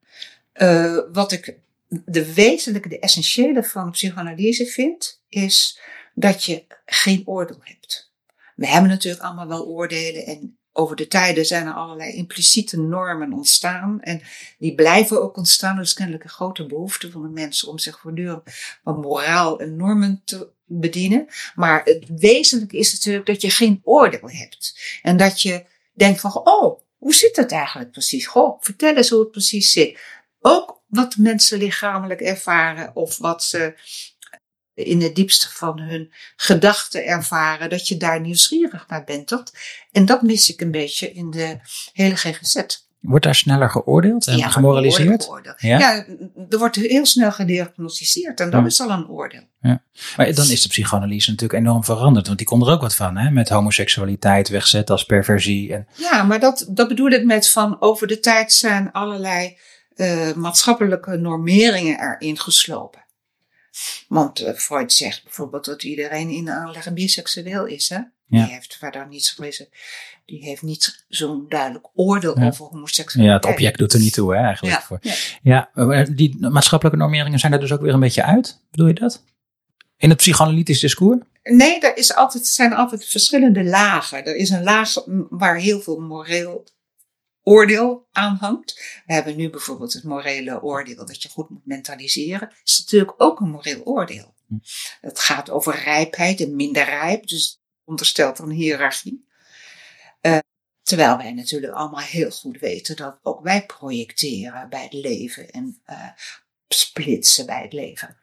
[0.53, 1.57] Eh, wat ik
[1.89, 5.79] de wezenlijke, de essentiële van psychoanalyse vind, is
[6.15, 8.13] dat je geen oordeel hebt.
[8.55, 13.33] We hebben natuurlijk allemaal wel oordelen en over de tijden zijn er allerlei impliciete normen
[13.33, 14.01] ontstaan.
[14.01, 14.23] En
[14.59, 15.77] die blijven ook ontstaan.
[15.77, 18.43] Er is kennelijk een grote behoefte van de mensen om zich voortdurend
[18.85, 21.27] van moraal en normen te bedienen.
[21.55, 24.79] Maar het wezenlijke is natuurlijk dat je geen oordeel hebt.
[25.03, 28.27] En dat je denkt van, oh, hoe zit het eigenlijk precies?
[28.27, 29.99] Goh, vertel eens hoe het precies zit.
[30.41, 33.75] Ook wat mensen lichamelijk ervaren of wat ze
[34.75, 39.29] in het diepste van hun gedachten ervaren, dat je daar nieuwsgierig naar bent.
[39.29, 39.53] Dat,
[39.93, 41.59] en dat mis ik een beetje in de
[41.93, 42.84] hele GGZ.
[43.05, 45.31] Wordt daar sneller geoordeeld en Ja, gemoraliseerd?
[45.57, 45.79] Ja?
[45.79, 46.05] Ja?
[46.51, 48.65] er wordt heel snel gediagnosticeerd en Ja.
[48.65, 49.43] is al een oordeel.
[50.17, 53.17] Maar dan is de psychoanalyse natuurlijk enorm veranderd, want die kon er ook wat van,
[53.17, 53.31] hè?
[53.31, 55.75] met homoseksualiteit wegzetten als perversie.
[55.75, 59.57] En, Ja, maar dat, dat bedoel ik met van over de tijd zijn allerlei
[59.95, 63.04] eh, maatschappelijke normeringen erin geslopen.
[64.09, 67.89] Want eh, Freud zegt bijvoorbeeld dat iedereen in de aanleg biseksueel is.
[67.89, 67.97] Hè?
[67.97, 68.45] Ja.
[68.45, 69.69] Die heeft verder niets gelezen.
[70.25, 72.47] Die heeft niet zo'n duidelijk oordeel Ja.
[72.47, 73.43] over homoseksualiteit.
[73.43, 74.77] ja, het object doet er niet toe, hè, eigenlijk.
[74.77, 74.99] Ja, Voor.
[75.43, 75.71] ja.
[75.75, 78.61] Maar die maatschappelijke normeringen zijn er dus ook weer een beetje uit.
[78.71, 79.23] Bedoel je dat?
[79.97, 81.19] In het psychoanalytisch discours?
[81.43, 84.25] Nee, er is altijd, zijn altijd verschillende lagen.
[84.25, 84.95] Er is een laag
[85.31, 86.65] waar heel veel moreel
[87.45, 89.03] oordeel aan hangt.
[89.07, 92.49] We hebben nu bijvoorbeeld het morele oordeel dat je goed moet mentaliseren.
[92.49, 94.35] Dat is natuurlijk ook een moreel oordeel.
[94.47, 94.55] Hm.
[95.01, 99.29] Het gaat over rijpheid en minder rijp, dus onderstelt een hiërarchie.
[100.21, 100.39] Eh,
[100.83, 105.81] terwijl wij natuurlijk allemaal heel goed weten dat ook wij projecteren bij het leven en
[105.85, 106.09] eh,
[106.69, 108.17] splitsen bij het leven.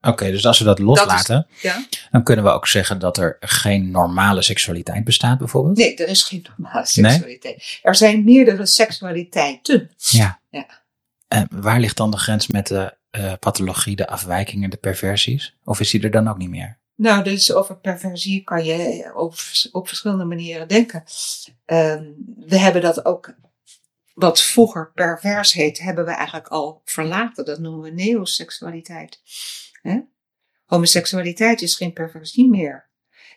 [0.00, 1.86] Oké, dus als we dat loslaten, Ja?
[2.10, 5.76] dan kunnen we ook zeggen dat er geen normale seksualiteit bestaat, bijvoorbeeld.
[5.76, 7.10] Nee, er is geen normale Nee?
[7.12, 7.78] seksualiteit.
[7.82, 9.90] Er zijn meerdere seksualiteiten.
[9.96, 10.40] Ja.
[10.50, 10.66] Ja.
[11.28, 15.56] En waar ligt dan de grens met de eh, pathologie, de afwijkingen, de perversies?
[15.64, 16.78] Of is die er dan ook niet meer?
[16.94, 19.34] Nou, dus over perversie kan je op,
[19.72, 21.04] op verschillende manieren denken.
[21.64, 22.04] Ehm,
[22.46, 23.34] we hebben dat ook,
[24.14, 27.44] wat vroeger pervers heet, hebben we eigenlijk al verlaten.
[27.44, 29.20] Dat noemen we neoseksualiteit.
[29.82, 29.98] Hè?
[30.64, 32.88] Homoseksualiteit is geen perversie meer.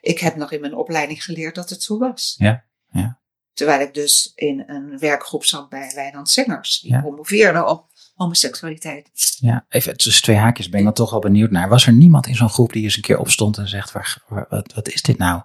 [0.02, 2.36] Ik heb nog in mijn opleiding geleerd dat het zo was.
[2.38, 3.20] Ja, ja.
[3.54, 6.80] Terwijl ik dus in een werkgroep zat bij Wijnand Zengers.
[6.80, 7.02] Die Ja.
[7.02, 9.10] promoveerde op homoseksualiteit.
[9.40, 11.70] Ja, even tussen twee haakjes ben ik dan toch wel benieuwd naar.
[11.70, 14.46] Was er niemand in zo'n groep die eens een keer opstond en zegt, waar, waar-
[14.50, 15.42] wat, wat is dit nou?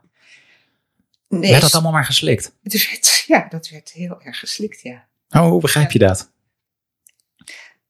[1.29, 2.53] Nee, Werd dat allemaal maar geslikt?
[2.63, 5.07] het werd, ja, dat werd heel erg geslikt, ja.
[5.31, 6.33] Oh, hoe begrijp je dat?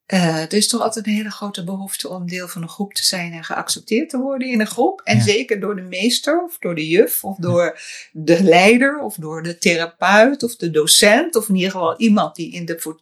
[0.07, 3.05] Eh, er is toch altijd een hele grote behoefte om deel van een groep te
[3.05, 5.01] zijn en geaccepteerd te worden in een groep.
[5.05, 5.23] En Ja.
[5.23, 7.81] zeker door de meester of door de juf of door
[8.13, 11.37] de leider of door de therapeut of de docent.
[11.37, 12.99] Of in ieder geval iemand die in de po-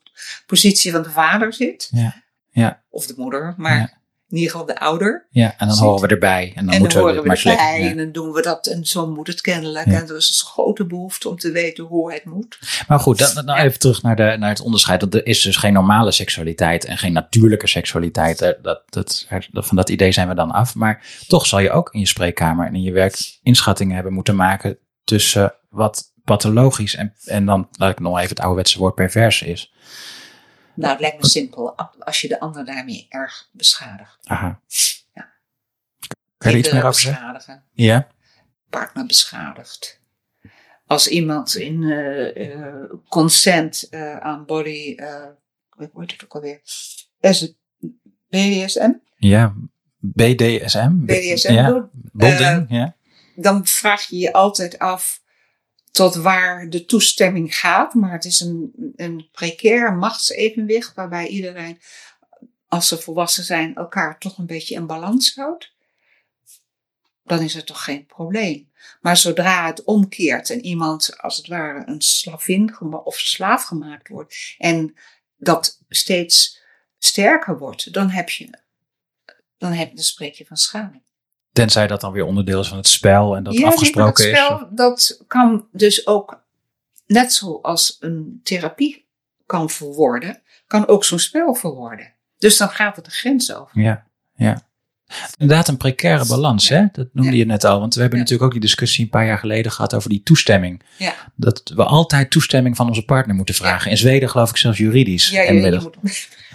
[0.46, 1.88] positie van de vader zit.
[1.92, 2.22] Ja.
[2.50, 2.82] Ja.
[2.90, 4.02] Of de moeder, maar.
[4.34, 5.26] In ieder geval de ouder.
[5.30, 5.84] Ja, en dan Zit.
[5.84, 6.52] horen we erbij.
[6.54, 8.42] En dan en dan moeten we horen het we maar erbij en dan doen we
[8.42, 9.86] dat en zo moet het kennelijk.
[9.86, 9.92] Ja.
[10.00, 12.58] En er is een grote behoefte om te weten hoe het moet.
[12.88, 15.00] Maar goed, dan, even terug naar, de, naar het onderscheid.
[15.00, 18.40] Want er is dus geen normale seksualiteit en geen natuurlijke seksualiteit.
[18.40, 20.74] Eh, Dat, dat, dat- van dat idee zijn we dan af.
[20.74, 24.36] Maar toch zal je ook in je spreekkamer en in je werk inschattingen hebben moeten
[24.36, 29.42] maken tussen wat pathologisch en, en dan, laat ik nog even het ouderwetse woord pervers
[29.42, 29.72] is.
[30.74, 34.18] Nou, het lijkt me simpel als je de ander daarmee erg beschadigt.
[34.24, 34.60] Aha.
[35.14, 35.32] Ja.
[36.38, 37.64] Kan je er iets meer over zeggen?
[37.72, 38.08] Ja?
[38.74, 40.00] partner beschadigt.
[40.86, 44.96] Als iemand in eh, eh, consent eh, aan body,
[45.76, 46.60] hoe heet het ook alweer?
[47.20, 47.54] Is het
[48.28, 48.92] BDSM?
[49.16, 49.54] Ja.
[49.98, 50.90] BDSM?
[50.94, 51.88] BDSM Ja.
[51.92, 52.96] Bonding, ja.
[53.36, 55.22] dan vraag je je altijd af
[55.94, 57.94] tot waar de toestemming gaat.
[57.94, 61.80] Maar het is een, een precair machtsevenwicht waarbij iedereen,
[62.68, 65.72] als ze volwassen zijn, elkaar toch een beetje in balans houdt.
[67.24, 68.70] Dan is het toch geen probleem.
[69.00, 74.54] Maar zodra het omkeert en iemand als het ware een slavin of slaaf gemaakt wordt
[74.58, 74.94] en
[75.36, 76.60] dat steeds
[76.98, 78.58] sterker wordt, dan heb je,
[79.58, 81.03] dan heb, dan spreek je van schade.
[81.54, 84.38] Tenzij dat dan weer onderdeel is van het spel en dat ja, afgesproken nee, is.
[84.48, 86.42] maar dat spel, dat kan dus ook,
[87.06, 89.04] net zoals een therapie
[89.46, 92.12] kan verwoorden, kan ook zo'n spel verwoorden.
[92.38, 93.80] Dus dan gaat het de grens over.
[93.80, 94.04] Ja,
[94.36, 94.62] ja.
[95.38, 96.76] Inderdaad, een precaire balans, Ja.
[96.76, 96.84] hè?
[96.92, 97.36] Dat noemde Ja.
[97.38, 97.80] je net al.
[97.80, 100.82] Want we hebben natuurlijk ook die discussie een paar jaar geleden gehad over die toestemming.
[100.98, 103.90] Ja, Dat we altijd toestemming van onze partner moeten vragen.
[103.90, 105.28] In Zweden geloof ik zelfs juridisch.
[105.30, 105.84] ja je, je inmiddels.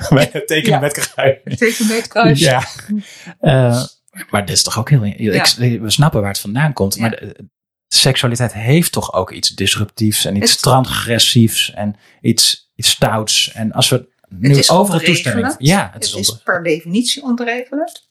[0.09, 1.37] moet tekenen met kruis.
[1.57, 2.39] tegen met kruis.
[2.39, 2.63] Ja.
[3.39, 3.83] Eh,
[4.29, 5.03] maar dit is toch ook heel...
[5.03, 6.95] ik- we snappen waar het vandaan komt.
[6.95, 7.01] Ja.
[7.01, 7.49] Maar de,
[7.87, 13.51] seksualiteit heeft toch ook iets disruptiefs en iets transgressiefs en iets, iets stouts.
[13.51, 15.55] En als we nu Het overal toestemming...
[15.57, 18.07] Ja, het Het is, is per definitie onregeld.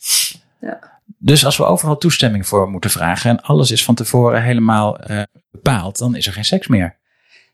[1.18, 5.22] Dus als we overal toestemming voor moeten vragen en alles is van tevoren helemaal eh,
[5.50, 6.98] bepaald, dan is er geen seks meer.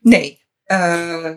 [0.01, 1.31] Nee, eh,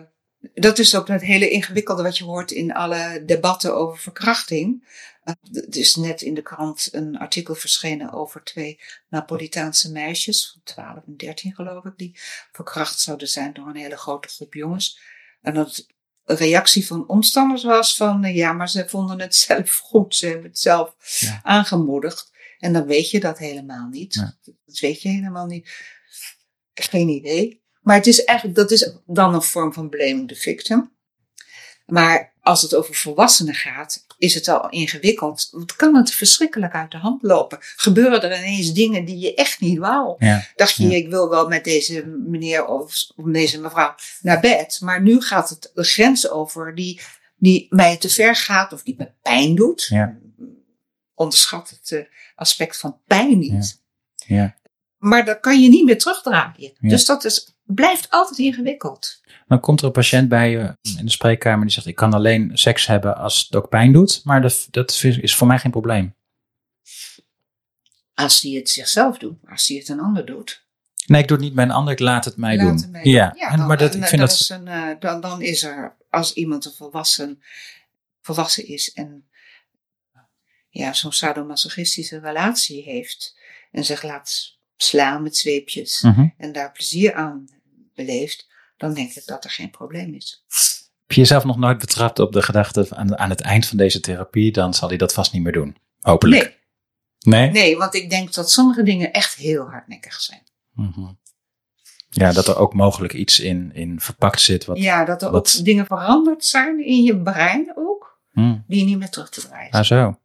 [0.54, 4.86] dat is ook het hele ingewikkelde wat je hoort in alle debatten over verkrachting.
[5.28, 10.60] Eh, Er is net in de krant een artikel verschenen over twee Napolitaanse meisjes van
[10.64, 12.18] 12 en 13 geloof ik, die
[12.52, 14.98] verkracht zouden zijn door een hele grote groep jongens.
[15.40, 15.86] En dat
[16.24, 20.26] de reactie van omstanders was van, eh, ja, maar ze vonden het zelf goed, ze
[20.26, 21.40] hebben het zelf Ja.
[21.42, 22.30] aangemoedigd.
[22.58, 24.14] En dan weet je dat helemaal niet.
[24.14, 24.36] Ja.
[24.64, 25.70] Dat weet je helemaal niet.
[26.74, 27.62] Geen idee.
[27.80, 30.96] Maar het is eigenlijk, dat is dan een vorm van blaming the victim.
[31.88, 35.48] Maar als het over volwassenen gaat, is het al ingewikkeld.
[35.52, 37.58] Want kan het verschrikkelijk uit de hand lopen?
[37.60, 40.14] Gebeuren er ineens dingen die je echt niet wou?
[40.18, 40.46] Ja.
[40.56, 40.96] Dacht je, Ja.
[40.96, 44.78] ik wil wel met deze meneer of, of deze mevrouw naar bed.
[44.82, 47.00] Maar nu gaat het de grens over die,
[47.36, 49.86] die mij te ver gaat of die me pijn doet.
[49.88, 50.18] Ja.
[51.14, 53.80] Onderschat het eh, aspect van pijn niet.
[54.26, 54.56] Ja.
[54.96, 56.72] Maar dat kan je niet meer terugdraaien.
[56.80, 59.20] Dus dat is, blijft altijd ingewikkeld.
[59.46, 62.50] Dan komt er een patiënt bij je in de spreekkamer die zegt: Ik kan alleen
[62.54, 66.14] seks hebben als het ook pijn doet, maar dat, dat is voor mij geen probleem.
[68.14, 70.66] Als die het zichzelf doet, als die het een ander doet.
[71.06, 73.00] Nee, ik doe het niet bij een ander, ik laat het mij laat doen.
[73.02, 74.40] Ja, dan- maar dat, ik eh, vind dat dat.
[74.40, 77.42] is een, eh, dan, dan is er, als iemand een volwassen,
[78.22, 79.28] volwassen is en
[80.70, 83.36] ja, zo'n sadomasochistische relatie heeft
[83.72, 86.26] en zich laat slaan met zweepjes Mhm.
[86.36, 87.46] en daar plezier aan
[88.06, 90.44] beleeft, dan denk ik dat er geen probleem is.
[91.06, 94.00] Heb je jezelf nog nooit betrapt op de gedachte aan, aan het eind van deze
[94.00, 95.76] therapie, dan zal hij dat vast niet meer doen.
[96.00, 96.42] Hopelijk.
[96.42, 96.56] Nee,
[97.40, 97.50] Nee?
[97.50, 100.42] nee, want ik denk dat sommige dingen echt heel hardnekkig zijn.
[100.72, 101.12] Mhm.
[102.10, 104.64] Ja, dat er ook mogelijk iets in, in verpakt zit.
[104.64, 108.84] Wat, Ja, dat er wat- ook dingen veranderd zijn in je brein ook, Hm, die
[108.84, 110.18] niet meer terug te draaien ah, zo.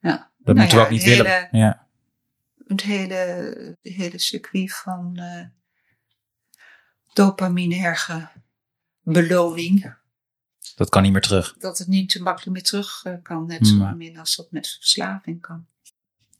[0.00, 0.30] Ja.
[0.38, 1.48] Dat Nou moeten we ja, ook niet hele- willen.
[1.52, 1.86] Ja.
[2.66, 3.14] Het hele,
[3.82, 5.44] het hele circuit van eh
[7.22, 8.28] dopaminerge
[9.02, 9.94] beloning,
[10.76, 11.54] Dat kan niet meer terug.
[11.58, 13.78] dat het niet te makkelijk meer terug eh, kan, net Hmm.
[13.78, 15.66] zo min als dat met verslaving kan.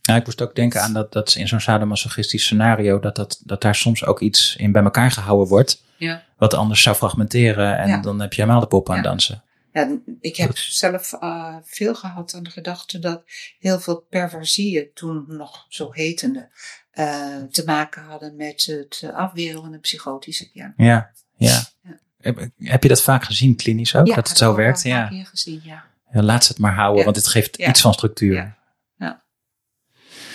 [0.02, 3.62] Ja, ik moest ook denken aan dat, dat in zo'n sadomasochistisch scenario, dat, dat, dat
[3.62, 6.24] daar soms ook iets in bij elkaar gehouden wordt, Ja.
[6.36, 8.00] wat anders zou fragmenteren en Ja.
[8.00, 9.02] dan heb je helemaal de pop aan Ja.
[9.02, 9.42] dansen.
[9.72, 13.22] Ja, ik heb Dat- zelf eh, veel gehad aan de gedachte dat
[13.58, 16.48] heel veel perversieën, toen nog zo hetende,
[16.98, 20.74] eh, te maken hadden met het afweren van een psychotische kern.
[20.76, 21.62] Ja, ja.
[21.82, 21.98] Ja.
[22.20, 24.82] Heb, heb je dat vaak gezien klinisch ook, dat het zo werkt?
[24.82, 25.00] Ja, Ja.
[25.00, 25.84] heb keer gezien, ja.
[26.12, 26.22] ja.
[26.22, 27.04] Laat ze het maar houden, Ja.
[27.04, 27.68] want het geeft Ja.
[27.68, 28.34] iets van structuur.
[28.34, 28.56] Ja.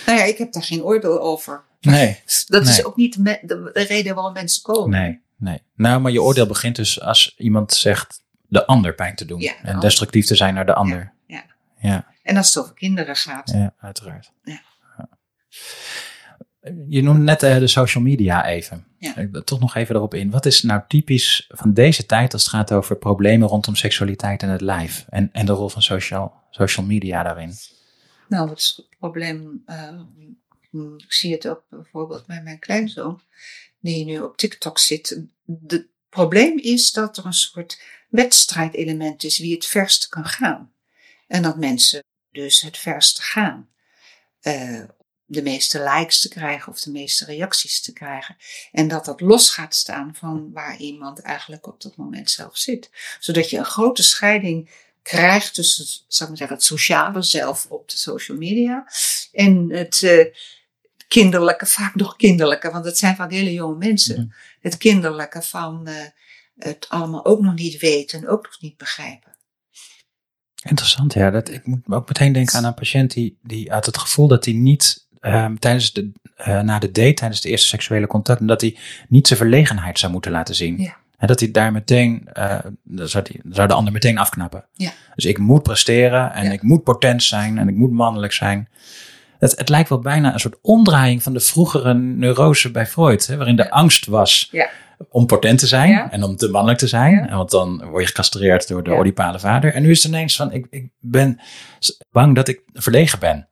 [0.06, 1.62] Nou ja, ik heb daar geen oordeel over.
[1.80, 5.00] Nee, Dat is ook niet de, me- de, de reden waarom mensen komen.
[5.00, 5.62] nee, nee.
[5.74, 9.40] Nou, maar je oordeel begint dus als iemand zegt de ander pijn te doen.
[9.40, 9.80] Ja, de en ander.
[9.80, 11.12] destructief te zijn naar de ander.
[11.26, 11.44] ja.
[11.78, 13.50] Ja, En als het over kinderen gaat.
[13.50, 14.32] ja uiteraard.
[14.42, 14.60] Ja.
[16.88, 18.86] Je noemde net eh, de social media even.
[18.98, 19.16] Ja.
[19.16, 20.30] Ik wil Toch nog even erop in.
[20.30, 24.48] Wat is nou typisch van deze tijd als het gaat over problemen rondom seksualiteit en
[24.48, 25.04] het lijf?
[25.08, 27.52] En, en de rol van social, social media daarin?
[28.28, 29.64] Nou, is het probleem?
[30.70, 33.20] hm, ik zie het ook bijvoorbeeld bij mijn kleinzoon,
[33.80, 35.20] die nu op TikTok zit.
[35.66, 40.72] Het probleem is dat er een soort wedstrijdelement is wie het verste kan gaan.
[41.26, 43.68] En dat mensen dus het verste gaan.
[44.40, 44.82] Eh,
[45.26, 48.36] de meeste likes te krijgen of de meeste reacties te krijgen.
[48.72, 52.90] En dat dat los gaat staan van waar iemand eigenlijk op dat moment zelf zit.
[53.20, 54.70] Zodat je een grote scheiding
[55.02, 58.86] krijgt tussen, zal ik maar zeggen, het sociale zelf op de social media
[59.32, 60.26] en het eh,
[61.08, 64.20] kinderlijke, vaak nog kinderlijke, want het zijn vaak hele jonge mensen.
[64.20, 64.28] Mhm.
[64.60, 65.94] Het kinderlijke van eh,
[66.56, 69.32] het allemaal ook nog niet weten en ook nog niet begrijpen.
[70.62, 71.30] Interessant, ja.
[71.30, 74.44] Dat, ik moet ook meteen denken aan een patiënt die, die had het gevoel dat
[74.44, 78.60] hij niet ehm, tijdens de, eh, na de date, tijdens de eerste seksuele contact, dat
[78.60, 78.76] hij
[79.08, 80.78] niet zijn verlegenheid zou moeten laten zien.
[80.78, 80.96] Ja.
[81.18, 84.64] En dat hij daar meteen, eh, dan zou, die, zou de ander meteen afknappen.
[84.72, 84.90] Ja.
[85.14, 86.50] Dus ik moet presteren en Ja.
[86.52, 88.68] ik moet potent zijn en ik moet mannelijk zijn.
[89.38, 93.36] Het, het lijkt wel bijna een soort omdraaiing van de vroegere neurose bij Freud, hè,
[93.36, 94.68] waarin de angst was Ja.
[95.10, 96.10] om potent te zijn Ja.
[96.10, 97.14] en om te mannelijk te zijn.
[97.14, 97.28] Ja.
[97.28, 98.96] En want dan word je gecastreerd door de Ja.
[98.98, 99.74] oedipale vader.
[99.74, 101.40] En nu is het ineens van, ik, ik ben
[102.10, 103.48] bang dat ik verlegen ben.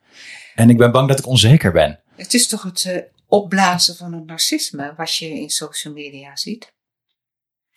[0.54, 2.00] En ik ben bang dat ik onzeker ben.
[2.16, 6.72] Het is toch het eh, opblazen van het narcisme wat je in social media ziet?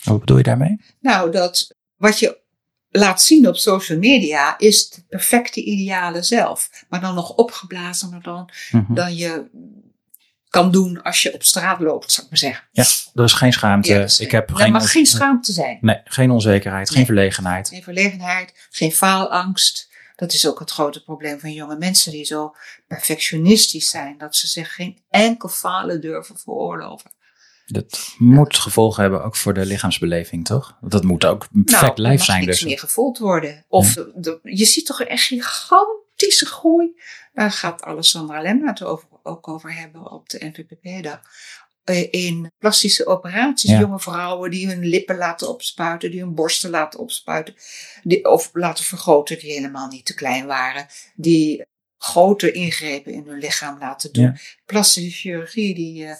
[0.03, 0.81] Wat bedoel je daarmee?
[0.99, 2.37] Nou, dat wat je
[2.89, 6.69] laat zien op social media is het perfecte ideale zelf.
[6.89, 8.93] Maar dan nog opgeblazener dan, Mhm.
[8.93, 9.45] dan je
[10.49, 12.67] kan doen als je op straat loopt, zou ik maar zeggen.
[12.71, 13.93] Ja, er is geen schaamte.
[13.93, 15.77] Ja, ik heb er geen, mag geen schaamte zijn.
[15.81, 17.67] Nee, geen onzekerheid, geen verlegenheid.
[17.67, 19.84] Geen verlegenheid, geen faalangst.
[20.15, 22.55] Dat is ook het grote probleem van jonge mensen die zo
[22.87, 24.17] perfectionistisch zijn.
[24.17, 27.11] Dat ze zich geen enkel falen durven veroorloven.
[27.65, 30.77] Dat moet gevolgen hebben ook voor de lichaamsbeleving, toch?
[30.79, 32.39] Want dat moet ook perfect nou, lijf zijn.
[32.45, 32.67] niks Dus.
[32.67, 33.65] meer gevoeld worden.
[33.67, 36.99] Of de- de- je ziet toch een gigantische groei.
[37.33, 41.19] Daar gaat Alessandra het over, ook over hebben op de NVPP-dag.
[41.85, 43.79] Eh, In plastische operaties, Ja.
[43.79, 47.55] jonge vrouwen die hun lippen laten opspuiten, die hun borsten laten opspuiten,
[48.03, 51.65] die, of laten vergroten die helemaal niet te klein waren, die
[51.97, 54.23] grote ingrepen in hun lichaam laten doen.
[54.23, 54.35] Ja.
[54.65, 56.15] Plastische chirurgie die eh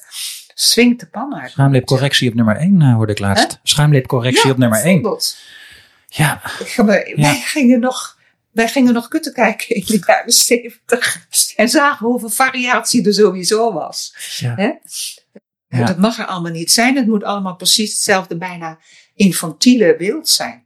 [0.57, 1.51] swingt de pan uit.
[1.51, 3.59] Schaamlipcorrectie op nummer 1 hoorde ik laatst.
[3.63, 4.83] Schaamlipcorrectie Ja, op nummer 1.
[4.85, 5.37] bijvoorbeeld.
[6.07, 6.41] Ja.
[7.15, 8.17] Wij gingen nog,
[8.51, 13.73] wij gingen nog kutten kijken in de jaren 70 en zagen hoeveel variatie er sowieso
[13.73, 14.15] was.
[14.39, 14.79] ja.
[15.67, 15.85] Ja.
[15.85, 16.95] Dat mag er allemaal niet zijn.
[16.95, 18.77] Het moet allemaal precies hetzelfde, bijna
[19.13, 20.63] infantiele beeld zijn.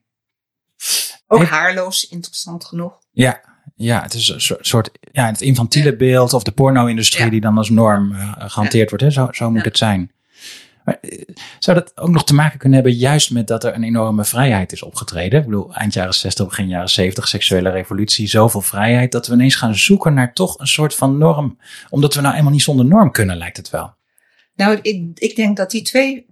[1.28, 2.94] Ook Heeft- haarloos, interessant genoeg.
[3.12, 3.48] ja.
[3.76, 7.30] Ja, het is een soort- ja, het infantiele beeld of de porno-industrie Ja.
[7.32, 9.04] die dan als norm eh, gehanteerd wordt.
[9.04, 9.12] Hè?
[9.12, 10.12] Zo, zo moet het zijn.
[10.86, 11.22] Maar, eh,
[11.60, 14.72] zou dat ook nog te maken kunnen hebben juist met dat er een enorme vrijheid
[14.72, 15.40] is opgetreden?
[15.40, 19.56] Ik bedoel, eind jaren 60, begin jaren 70, seksuele revolutie, zoveel vrijheid, dat we ineens
[19.56, 21.60] gaan zoeken naar toch een soort van norm.
[21.90, 23.94] Omdat we nou eenmaal niet zonder norm kunnen, lijkt het wel.
[24.60, 26.26] Nou, ik, ik denk dat die twee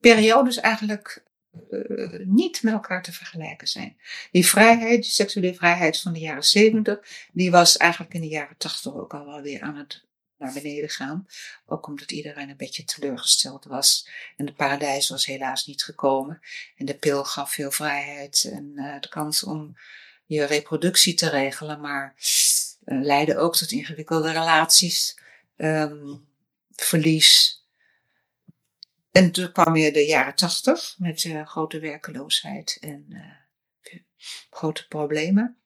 [0.00, 1.24] periodes eigenlijk
[1.70, 3.96] eh, niet met elkaar te vergelijken zijn.
[4.30, 6.98] Die vrijheid, die seksuele vrijheid van de jaren 70,
[7.32, 10.04] die was eigenlijk in de jaren 80 ook al wel weer aan het
[10.38, 11.26] naar beneden gaan.
[11.66, 14.08] Ook omdat iedereen een beetje teleurgesteld was.
[14.36, 16.40] En de paradijs was helaas niet gekomen.
[16.76, 19.76] En de pil gaf veel vrijheid en eh, de kans om
[20.26, 22.14] je reproductie te regelen, maar
[22.84, 25.18] eh, leidde ook tot ingewikkelde relaties,
[25.56, 26.14] ehm,
[26.76, 27.60] verlies.
[29.10, 34.00] En toen kwam weer de jaren tachtig met eh, grote werkeloosheid en eh,
[34.50, 35.56] grote problemen.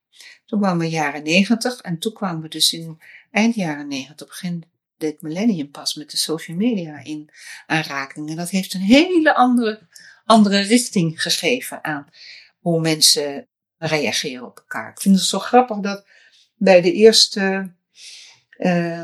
[0.47, 3.01] Toen kwamen we jaren negentig en toen kwamen we dus in
[3.31, 4.65] eind jaren negentig, begin
[4.97, 7.31] dit millennium pas met de social media in
[7.67, 8.31] aanraking.
[8.31, 9.89] En dat heeft een hele andere,
[10.25, 12.09] andere richting gegeven aan
[12.59, 13.49] hoe mensen
[13.79, 14.91] reageren op elkaar.
[14.91, 16.07] Ik vind het zo grappig dat
[16.55, 17.75] bij de eerste
[18.51, 19.03] eh,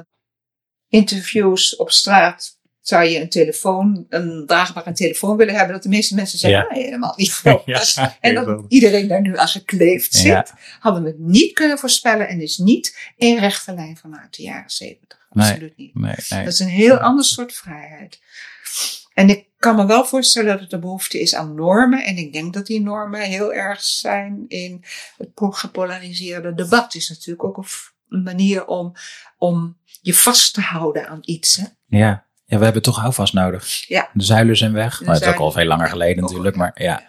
[0.96, 6.14] interviews op straat zou je een telefoon, een draagbare telefoon willen hebben, dat de meeste
[6.14, 6.72] mensen zeggen, Ja.
[6.74, 7.40] nee, helemaal niet.
[7.64, 7.82] Ja,
[8.20, 10.46] en dat iedereen daar nu aan gekleefd zit, Ja.
[10.78, 15.26] hadden we niet kunnen voorspellen en is niet in rechte lijn vanuit de jaren zeventig.
[15.30, 15.48] Nee.
[15.50, 15.94] Absoluut niet.
[15.94, 16.44] Nee, nee.
[16.44, 18.18] Dat is een heel ander soort vrijheid.
[19.14, 22.04] En ik kan me wel voorstellen dat er behoefte is aan normen.
[22.04, 24.84] En ik denk dat die normen heel erg zijn in
[25.16, 26.94] het gepolariseerde debat.
[26.94, 28.92] is natuurlijk ook een f- een manier om,
[29.38, 31.56] om je vast te houden aan iets.
[31.56, 31.64] Hè?
[31.98, 32.24] Ja.
[32.44, 33.88] ja, we hebben toch houvast nodig.
[33.88, 34.08] Ja.
[34.12, 34.98] De zuilen zijn weg.
[35.04, 36.56] Dat is ook al veel langer geleden al, natuurlijk.
[36.56, 37.02] Maar ja.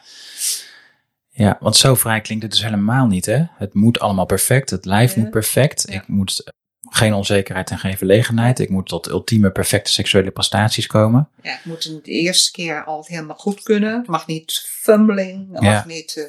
[1.30, 3.44] Ja, want zo vrij klinkt het dus helemaal niet, hè?
[3.58, 4.70] Het moet allemaal perfect.
[4.70, 5.22] Het lijf Ja.
[5.22, 5.86] moet perfect.
[5.88, 5.94] Ja.
[5.94, 6.54] Ik moet eh,
[6.90, 8.60] geen onzekerheid en geen verlegenheid.
[8.60, 11.30] Ik moet tot ultieme perfecte seksuele prestaties komen.
[11.42, 13.98] Ja, het moet de eerste keer altijd helemaal goed kunnen.
[13.98, 15.52] Het mag niet fumbling.
[15.54, 16.24] Het mag niet eh,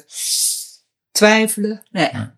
[1.11, 1.83] twijfelen.
[1.91, 2.09] Nee.
[2.11, 2.37] Ja.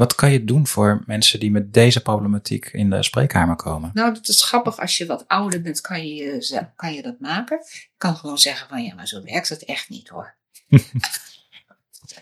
[0.00, 3.90] Wat kan je doen voor mensen die met deze problematiek in de spreekkamer komen?
[3.94, 4.78] Nou, dat is grappig.
[4.78, 7.58] Als je wat ouder bent, kan je, kan je dat maken.
[7.70, 10.34] Je kan gewoon zeggen van, ja, maar zo werkt het echt niet hoor.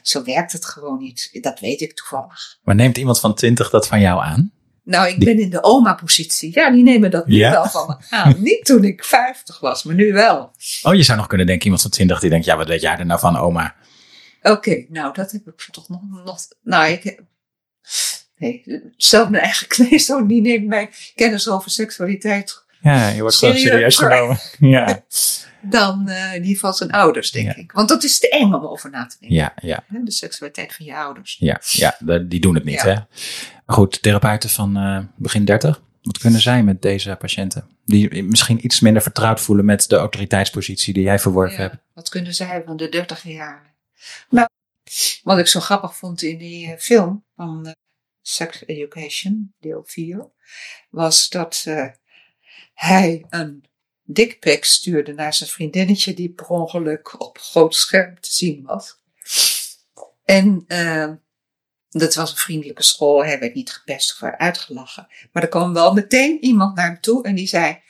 [0.02, 1.38] zo werkt het gewoon niet.
[1.40, 2.58] Dat weet ik toevallig.
[2.62, 4.52] Maar neemt iemand van 20 dat van jou aan?
[4.84, 6.50] Nou, ik ben in de oma-positie.
[6.54, 7.50] Ja, die nemen dat nu Ja?
[7.50, 8.34] wel van me aan.
[8.42, 10.52] Niet toen ik 50 was, maar nu wel.
[10.82, 12.96] Oh, je zou nog kunnen denken, iemand van 20 die denkt, ja, wat weet jij
[12.96, 13.74] er nou van, oma?
[14.42, 16.00] Oké, nou, dat heb ik toch nog...
[16.24, 17.20] nog nou, ik heb...
[18.36, 23.56] Nee, zelf mijn eigen kleinzoon, die neemt mijn kennis over seksualiteit Ja, je wordt gewoon
[23.56, 23.96] Serieus?
[23.96, 24.38] genomen.
[24.58, 25.02] Ja.
[25.62, 27.56] dan eh, die van zijn ouders, denk Ja.
[27.56, 27.72] ik.
[27.72, 29.36] Want dat is te eng om over na te denken.
[29.38, 31.36] Ja, ja, De seksualiteit van je ouders.
[31.40, 32.86] ja, ja, die doen het niet, Ja.
[32.86, 32.94] hè?
[33.74, 37.68] Goed, therapeuten van eh, begin 30, wat kunnen zij met deze patiënten?
[37.84, 41.76] Die misschien iets minder vertrouwd voelen met de autoriteitspositie die jij verworven Ja, hebt.
[41.94, 43.66] Wat kunnen zij van de dertig jaren?
[44.30, 44.48] Nou,
[45.22, 47.72] wat ik zo grappig vond in die eh, film van eh,
[48.22, 50.30] Sex Education, deel 4,
[50.90, 51.86] was dat eh,
[52.74, 53.64] hij een
[54.04, 58.96] dickpic stuurde naar zijn vriendinnetje die per ongeluk op groot scherm te zien was.
[60.24, 61.12] En eh,
[61.88, 65.06] dat was een vriendelijke school, hij werd niet gepest of uitgelachen.
[65.32, 67.82] Maar er kwam wel meteen iemand naar hem toe en die zei,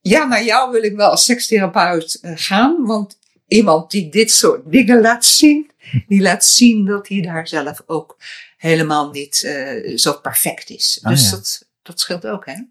[0.00, 5.00] ja, naar jou wil ik wel als sekstherapeut gaan, want iemand die dit soort dingen
[5.00, 5.70] laat zien,
[6.08, 8.18] die laat zien dat hij daar zelf ook
[8.56, 10.98] helemaal niet eh, zo perfect is.
[11.02, 11.30] Ah, dus ja.
[11.30, 12.62] dat, dat scheelt ook, hè?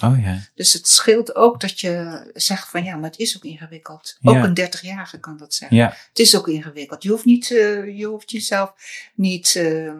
[0.00, 0.40] Oh ja.
[0.54, 4.18] Dus het scheelt ook dat je zegt van ja, maar het is ook ingewikkeld.
[4.22, 5.76] Ook een 30-jarige kan dat zeggen.
[5.76, 7.02] Ja, Het is ook ingewikkeld.
[7.02, 8.72] Je hoeft, niet, eh, je hoeft jezelf
[9.14, 9.94] niet eh,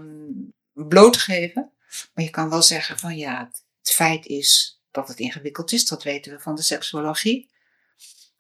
[0.73, 1.71] bloot te geven.
[2.15, 5.87] Maar je kan wel zeggen van ja, het feit is dat het ingewikkeld is.
[5.87, 7.51] Dat weten we van de seksuologie.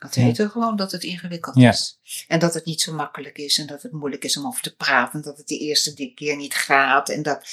[0.03, 0.25] Dat Ja.
[0.25, 1.71] weten we gewoon dat het ingewikkeld Ja.
[1.71, 1.99] is.
[2.29, 3.59] En dat het niet zo makkelijk is.
[3.59, 5.15] En dat het moeilijk is om over te praten.
[5.19, 7.09] En dat het de eerste keer niet gaat.
[7.09, 7.47] En dat,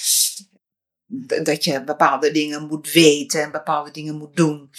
[1.44, 3.44] dat je bepaalde dingen moet weten.
[3.44, 4.70] En bepaalde dingen moet doen.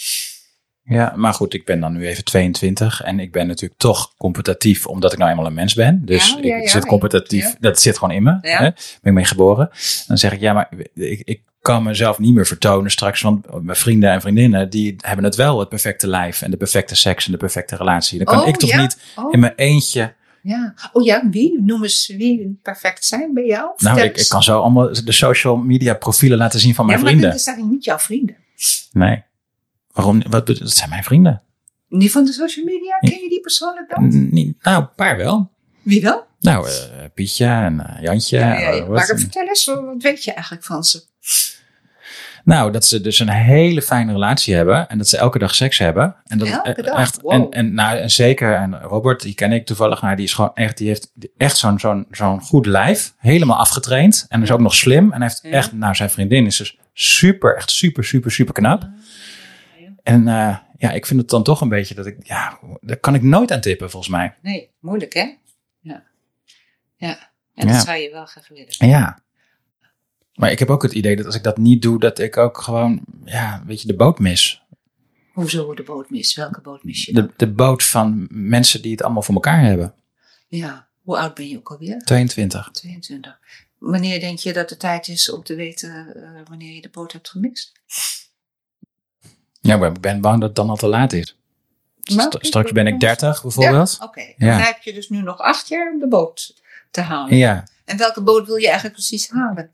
[0.83, 4.87] ja, maar goed, ik ben dan nu even 22 en ik ben natuurlijk toch competitief
[4.87, 6.05] omdat ik nou eenmaal een mens ben.
[6.05, 8.37] Dus Ja, ja, ik ja, zit competitief, dat zit gewoon in me.
[8.41, 8.59] Hè?
[8.69, 9.69] Ben ik mee geboren.
[10.07, 13.77] Dan zeg ik, ja, maar ik, ik kan mezelf niet meer vertonen straks, want mijn
[13.77, 17.31] vrienden en vriendinnen, die hebben het wel, het perfecte lijf en de perfecte seks en
[17.31, 18.17] de perfecte relatie.
[18.17, 18.81] Dan kan Oh, ik toch ja?
[18.81, 19.33] niet Oh.
[19.33, 20.73] in mijn eentje, Ja.
[20.93, 21.61] Oh ja, wie?
[21.61, 23.71] Noem eens wie perfect zijn bij jou.
[23.77, 27.13] nou, ik, kan zo allemaal de social media profielen laten zien van mijn ja, maar
[27.13, 27.31] vrienden.
[27.35, 28.35] dat zijn niet jouw vrienden.
[28.91, 29.23] Nee.
[29.91, 30.21] Waarom?
[30.29, 31.41] Wat, dat zijn mijn vrienden.
[31.87, 32.97] Niet van de social media?
[32.99, 34.29] Ken je die persoonlijk dan?
[34.31, 35.51] Niet- nou, een paar wel.
[35.81, 36.21] Wie dan?
[36.39, 36.73] Nou, eh,
[37.13, 38.37] Pietje en eh, Jantje.
[38.37, 38.71] Ja, ja, ja.
[38.71, 41.03] eh, wat- Maar vertel eens, wat weet je eigenlijk van ze?
[42.43, 45.77] Nou, dat ze dus een hele fijne relatie hebben en dat ze elke dag seks
[45.77, 46.15] hebben.
[46.25, 46.99] En dat Elke eh, dag?
[46.99, 47.21] echt.
[47.21, 47.31] Wow.
[47.31, 50.51] En, en, nou, en zeker, en Robert, die ken ik toevallig, maar die is gewoon
[50.53, 54.75] echt, die heeft echt zo'n zo'n zo'n goed lijf, helemaal afgetraind en is ook nog
[54.75, 55.11] slim.
[55.11, 55.49] En hij heeft Ja.
[55.51, 58.89] echt, nou, zijn vriendin is dus super, echt super, super, super knap.
[60.03, 63.15] En eh, ja, ik vind het dan toch een beetje dat ik, ja, daar kan
[63.15, 64.33] ik nooit aan tippen volgens mij.
[64.41, 65.33] Nee, moeilijk hè?
[65.79, 66.03] Ja.
[66.95, 67.29] Ja.
[67.55, 67.73] En Ja.
[67.73, 68.65] dat zou je wel graag willen.
[68.69, 69.19] Ja.
[70.33, 72.61] Maar ik heb ook het idee dat als ik dat niet doe, dat ik ook
[72.61, 74.61] gewoon, ja, weet je, de boot mis.
[75.33, 76.35] Hoezo de boot mis?
[76.35, 77.25] Welke boot mis je dan?
[77.27, 79.93] De, de boot van mensen die het allemaal voor elkaar hebben.
[80.47, 80.87] Ja.
[81.01, 81.99] Hoe oud ben je ook alweer?
[81.99, 82.69] 22.
[82.71, 83.39] 22.
[83.77, 87.11] Wanneer denk je dat de tijd is om te weten eh, wanneer je de boot
[87.11, 87.71] hebt gemist?
[89.61, 91.37] Ja, maar ik ben bang dat het dan al te laat is.
[92.01, 93.95] St- straks ben ik 30 bijvoorbeeld.
[93.99, 94.57] Ja, Oké, Ja.
[94.57, 96.61] dan heb je dus nu nog acht jaar om de boot
[96.91, 97.37] te halen.
[97.37, 97.67] Ja.
[97.85, 99.69] En welke boot wil je eigenlijk precies halen?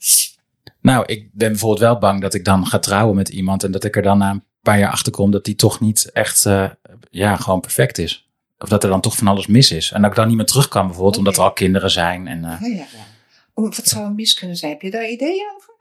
[0.87, 3.83] Nou, ik ben bijvoorbeeld wel bang dat ik dan ga trouwen met iemand en dat
[3.83, 6.69] ik er dan na een paar jaar achter kom dat die toch niet echt, eh,
[7.09, 8.29] ja, gewoon perfect is.
[8.57, 9.91] Of dat er dan toch van alles mis is.
[9.91, 11.49] En dat ik dan niet meer terug kan bijvoorbeeld, omdat er Oké.
[11.49, 12.27] al kinderen zijn.
[12.27, 13.05] En, eh, Ja, ja, ja.
[13.53, 14.71] Oh, wat zou er mis kunnen zijn?
[14.71, 15.73] Heb je daar ideeën over?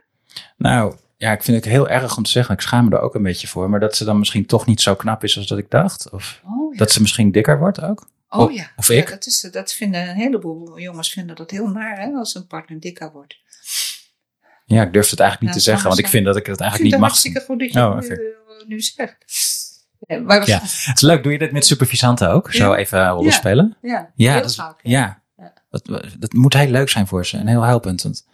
[0.56, 3.14] nou, ja, ik vind het heel erg om te zeggen, ik schaam me er ook
[3.14, 5.58] een beetje voor, maar dat ze dan misschien toch niet zo knap is als dat
[5.58, 6.10] ik dacht.
[6.10, 6.78] Of Oh ja.
[6.78, 8.08] dat ze misschien dikker wordt ook.
[8.28, 8.70] oh, ja.
[8.76, 9.04] of ik.
[9.04, 12.46] Ja, dat, is, dat vinden een heleboel jongens vinden dat heel naar hè, als een
[12.46, 13.44] partner dikker wordt.
[14.68, 16.60] Ja, ik durf het eigenlijk niet te zeggen, want ik vind dat ik het Ik
[16.60, 17.10] eigenlijk vind niet het mag.
[17.10, 18.14] hartstikke goed dat je Oh, het oké.
[18.68, 19.16] nu, nu zegt.
[20.46, 20.60] Ja.
[20.62, 22.52] Het is leuk, doe je dit met supervisanten ook?
[22.52, 23.30] Zo even rollen Ja.
[23.30, 23.76] spelen?
[23.82, 24.80] ja, Ja, heel dat, is- vaak.
[24.82, 25.22] ja.
[25.70, 25.84] Dat,
[26.18, 28.02] dat moet heel leuk zijn voor ze en heel helpend.
[28.02, 28.26] Want,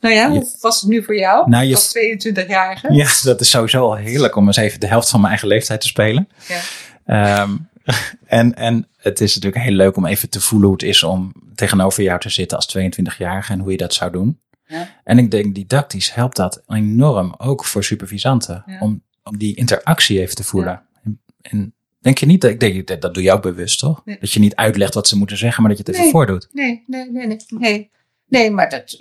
[0.00, 2.92] Nou ja, Je- hoe was het nu voor jou Nou, je- als 22-jarige?
[2.92, 5.80] ja, dat is sowieso al heerlijk om eens even de helft van mijn eigen leeftijd
[5.80, 6.28] te spelen.
[6.48, 6.60] Ja.
[7.04, 7.56] Ehm,
[8.26, 11.32] en, en het is natuurlijk heel leuk om even te voelen hoe het is om
[11.54, 14.40] tegenover jou te zitten als 22-jarige en hoe je dat zou doen.
[14.66, 15.00] Ja.
[15.04, 18.80] En ik denk didactisch helpt dat enorm, ook voor supervisanten, Ja.
[18.80, 20.82] om, om die interactie even te voelen.
[21.02, 24.04] En, en denk je niet, dat, ik denk, dat- dat doe je ook bewust toch?
[24.04, 24.16] Nee.
[24.20, 26.12] Dat je niet uitlegt wat ze moeten zeggen, maar dat je het even Nee.
[26.12, 26.48] voordoet.
[26.52, 27.90] Nee, nee, nee, nee, nee.
[28.26, 29.00] Nee, maar dat,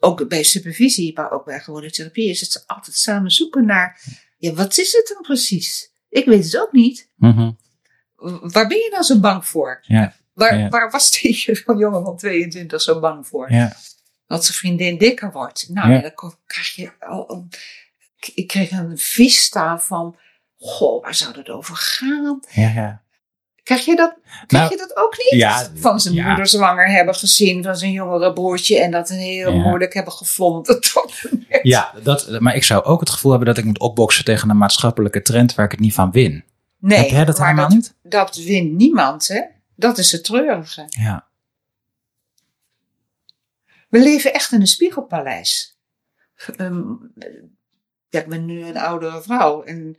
[0.00, 4.00] ook bij supervisie, maar ook bij gewone therapie, is het altijd samen zoeken naar,
[4.38, 5.90] ja, wat is het dan precies?
[6.08, 7.10] Ik weet het ook niet.
[7.16, 7.50] Mhm.
[8.40, 9.78] Waar ben je dan zo bang voor?
[9.82, 10.68] Ja, Waar, Ja.
[10.68, 13.52] waar was die jongen van 22 zo bang voor?
[13.52, 13.76] ja,
[14.26, 15.68] Dat zijn vriendin dikker wordt.
[15.68, 16.00] Nou, Ja.
[16.00, 17.48] dan krijg je al een,
[18.34, 20.16] ik kreeg een vista van,
[20.58, 22.40] goh, waar zou dat over gaan?
[22.50, 23.04] ja, ja.
[23.62, 24.16] Krijg je dat,
[24.46, 25.40] krijg Nou, je dat ook niet?
[25.40, 26.26] ja, van zijn ja.
[26.26, 29.62] moeder zwanger hebben gezien, van zijn jongere broertje en dat heel Ja.
[29.62, 30.80] moeilijk hebben geflonden.
[30.80, 31.22] tot-
[31.62, 34.56] Ja, dat, maar ik zou ook het gevoel hebben dat ik moet opboksen tegen een
[34.58, 36.44] maatschappelijke trend waar ik het niet van win.
[36.78, 37.94] Nee, Heb jij dat helemaal dat, niet?
[38.02, 39.40] dat wint niemand, hè?
[39.76, 40.84] Dat is het treurige.
[40.88, 41.26] Ja.
[43.88, 45.78] We leven echt in een spiegelpaleis.
[46.56, 46.84] Ehm,
[48.08, 49.96] ja, ik ben nu een oudere vrouw en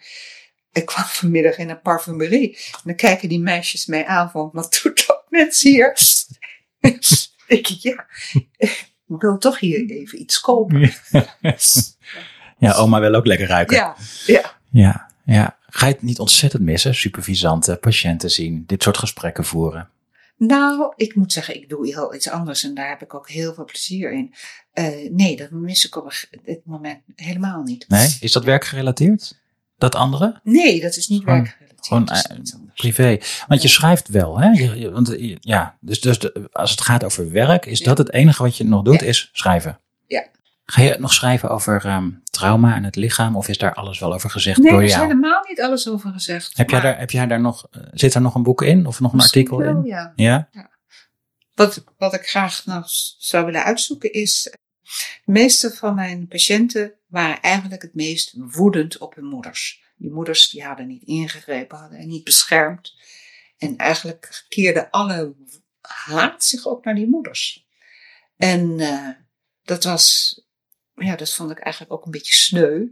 [0.72, 2.56] ik kwam vanmiddag in een parfumerie.
[2.56, 5.98] En dan kijken die meisjes mij aan van, wat doet dat mensen hier?
[7.48, 8.06] ik, ja,
[9.08, 10.94] ik wil toch hier even iets kopen.
[12.58, 13.76] ja, oma wil ook lekker ruiken.
[13.76, 14.56] Ja, ja.
[14.72, 15.58] Ja, ja.
[15.70, 16.96] Ga je het niet ontzettend missen?
[16.96, 19.90] Supervisanten, patiënten zien, dit soort gesprekken voeren.
[20.38, 23.54] Nou, ik moet zeggen, ik doe heel iets anders en daar heb ik ook heel
[23.54, 24.34] veel plezier in.
[24.74, 26.12] Eh, nee, dat mis ik op
[26.44, 27.86] dit moment helemaal niet.
[27.88, 28.18] Nee?
[28.20, 29.40] Is dat werkgerelateerd?
[29.78, 30.40] Dat andere?
[30.44, 31.88] Nee, dat is niet Gewoon- werkgerelateerd.
[31.88, 32.74] gewoon, eh.
[32.76, 33.18] Privé.
[33.48, 34.50] Want je schrijft wel, hè?
[34.50, 37.86] Je, je- want, eh, ja, dus, dus de- als het gaat over werk, is Ja.
[37.86, 39.06] dat het enige wat je nog doet, Ja.
[39.08, 39.80] is schrijven.
[40.08, 40.26] Ja.
[40.72, 44.14] Ga je nog schrijven over ehm, trauma en het lichaam, of is daar alles wel
[44.14, 45.08] over gezegd Nee, door er is jou?
[45.08, 46.58] helemaal niet alles over gezegd.
[46.58, 49.00] Heb jij, daar, heb jij daar nog, eh, zit er nog een boek in, of
[49.00, 49.84] nog een artikel wel, in?
[49.86, 50.14] Ja.
[50.16, 50.50] Ja?
[51.54, 52.86] Wat, wat ik graag nog
[53.18, 54.44] zou willen uitzoeken is,
[55.26, 59.84] de meeste van mijn patiënten waren eigenlijk het meest woedend op hun moeders.
[59.96, 62.96] Die moeders die hadden niet ingegrepen, hadden niet beschermd.
[63.58, 65.36] En eigenlijk keerde alle
[65.82, 67.66] haat zich ook naar die moeders.
[68.38, 69.10] En eh,
[69.64, 70.36] dat was,
[71.06, 72.86] ja, dat vond ik eigenlijk ook een beetje sneu.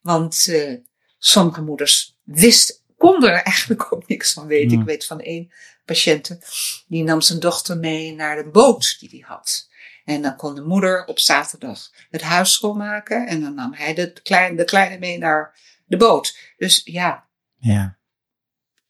[0.00, 0.74] Want eh,
[1.18, 4.70] sommige moeders wisten, konden er eigenlijk ook niks van weten.
[4.70, 4.80] Hmm.
[4.80, 5.52] Ik weet van één
[5.84, 6.38] patiënte,
[6.86, 9.70] die nam zijn dochter mee naar de boot die hij had.
[10.04, 13.26] En dan kon de moeder op zaterdag het huis schoonmaken.
[13.26, 16.38] En dan nam hij de kleine, de kleine mee naar de boot.
[16.56, 17.98] Dus ja, Ja.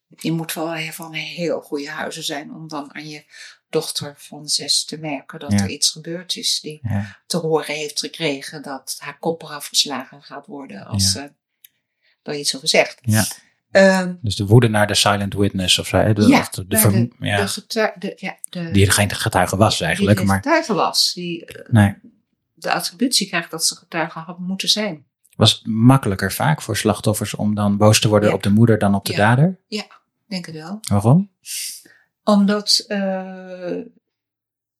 [0.08, 3.24] je moet wel van heel goede huizen zijn om dan aan je
[3.72, 5.58] dochter van zes te merken dat Ja.
[5.58, 6.60] er iets gebeurd is.
[6.60, 7.18] Die ja.
[7.26, 11.08] te horen heeft gekregen dat haar kop eraf geslagen gaat worden als Ja.
[11.10, 11.32] ze
[12.22, 12.98] er iets over zegt.
[13.02, 13.24] Ja.
[13.70, 16.12] Ehm, Dus de woede naar de silent witness of zo.
[16.12, 16.76] De, ja, de, de
[17.98, 20.16] de, ja, ja, die er geen getuige was eigenlijk.
[20.16, 21.12] die de Maar getuige was.
[21.14, 21.94] Die eh, nee,
[22.54, 25.04] de attributie krijgt dat ze getuige had moeten zijn.
[25.36, 28.34] was het makkelijker vaak voor slachtoffers om dan boos te worden Ja.
[28.34, 29.18] op de moeder dan op de Ja.
[29.18, 29.58] dader?
[30.28, 30.78] Denk het wel.
[30.88, 31.30] Waarom?
[32.24, 33.78] Omdat eh,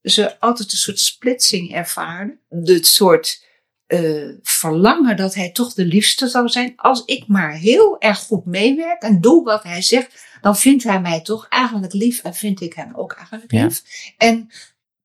[0.03, 2.41] ze altijd een soort splitsing ervaren.
[2.49, 3.47] Het soort
[3.87, 6.77] eh, verlangen dat hij toch de liefste zou zijn.
[6.77, 11.01] Als ik maar heel erg goed meewerk en doe wat hij zegt, dan vindt hij
[11.01, 13.65] mij toch eigenlijk lief en vind ik hem ook eigenlijk Ja.
[13.65, 13.83] lief.
[14.17, 14.51] En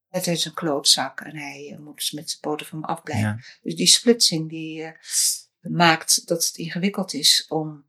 [0.10, 3.28] het is een klootzak en hij eh, moet dus met zijn poten van me afblijven.
[3.28, 3.40] Ja.
[3.62, 4.92] Dus die splitsing die
[5.60, 7.86] maakt dat het ingewikkeld is om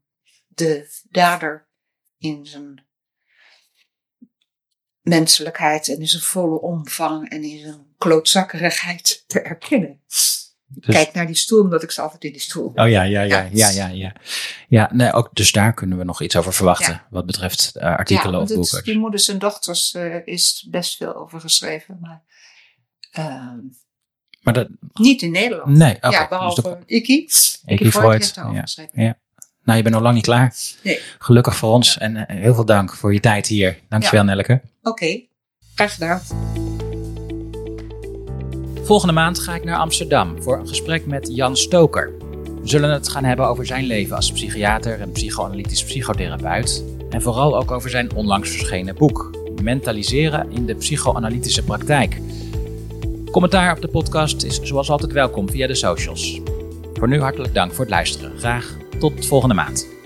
[0.47, 1.67] de dader
[2.17, 2.87] in zijn
[5.09, 9.99] menselijkheid en in zijn volle omvang en in zijn klootzakkerigheid te erkennen.
[10.07, 10.37] Dus-
[10.95, 12.65] Kijk naar die stoel, omdat ik ze altijd in die stoel.
[12.67, 13.47] Oh ja, ja, ja, Ja.
[13.51, 14.15] ja, ja, ja.
[14.67, 16.93] Ja, nee, ook, dus daar kunnen we nog iets over verwachten.
[16.93, 17.07] Ja.
[17.09, 18.83] Wat betreft eh, artikelen want of het- boeken.
[18.83, 22.21] die moeders en dochters eh, is best veel over geschreven, maar
[23.11, 23.57] ehm,
[24.41, 25.77] Maar dat, niet in Nederland.
[25.77, 27.13] nee, ja, Dus behalve dat- Iki.
[27.13, 27.29] Iki
[27.65, 28.63] Freud Freud, heeft daarover ja.
[28.63, 29.03] geschreven.
[29.03, 29.17] Ja.
[29.63, 30.53] Nou, je bent nog lang niet klaar.
[30.83, 30.99] Nee.
[31.19, 31.97] Gelukkig voor ons.
[31.97, 33.77] En eh, heel veel dank voor je tijd hier.
[33.89, 34.61] Dankjewel, Nelleke.
[34.81, 35.21] Oké,
[35.75, 36.21] graag gedaan.
[38.83, 42.11] Volgende maand ga ik naar Amsterdam voor een gesprek met Jan Stoker.
[42.61, 46.83] We zullen het gaan hebben over zijn leven als psychiater en psychoanalytisch psychotherapeut.
[47.09, 52.17] En vooral ook over zijn onlangs verschenen boek, Mentaliseren in de psychoanalytische praktijk.
[53.31, 56.41] Commentaar op de podcast is zoals altijd welkom via de socials.
[56.93, 58.37] Voor nu hartelijk dank voor het luisteren.
[58.37, 59.98] Graag tot volgende maand.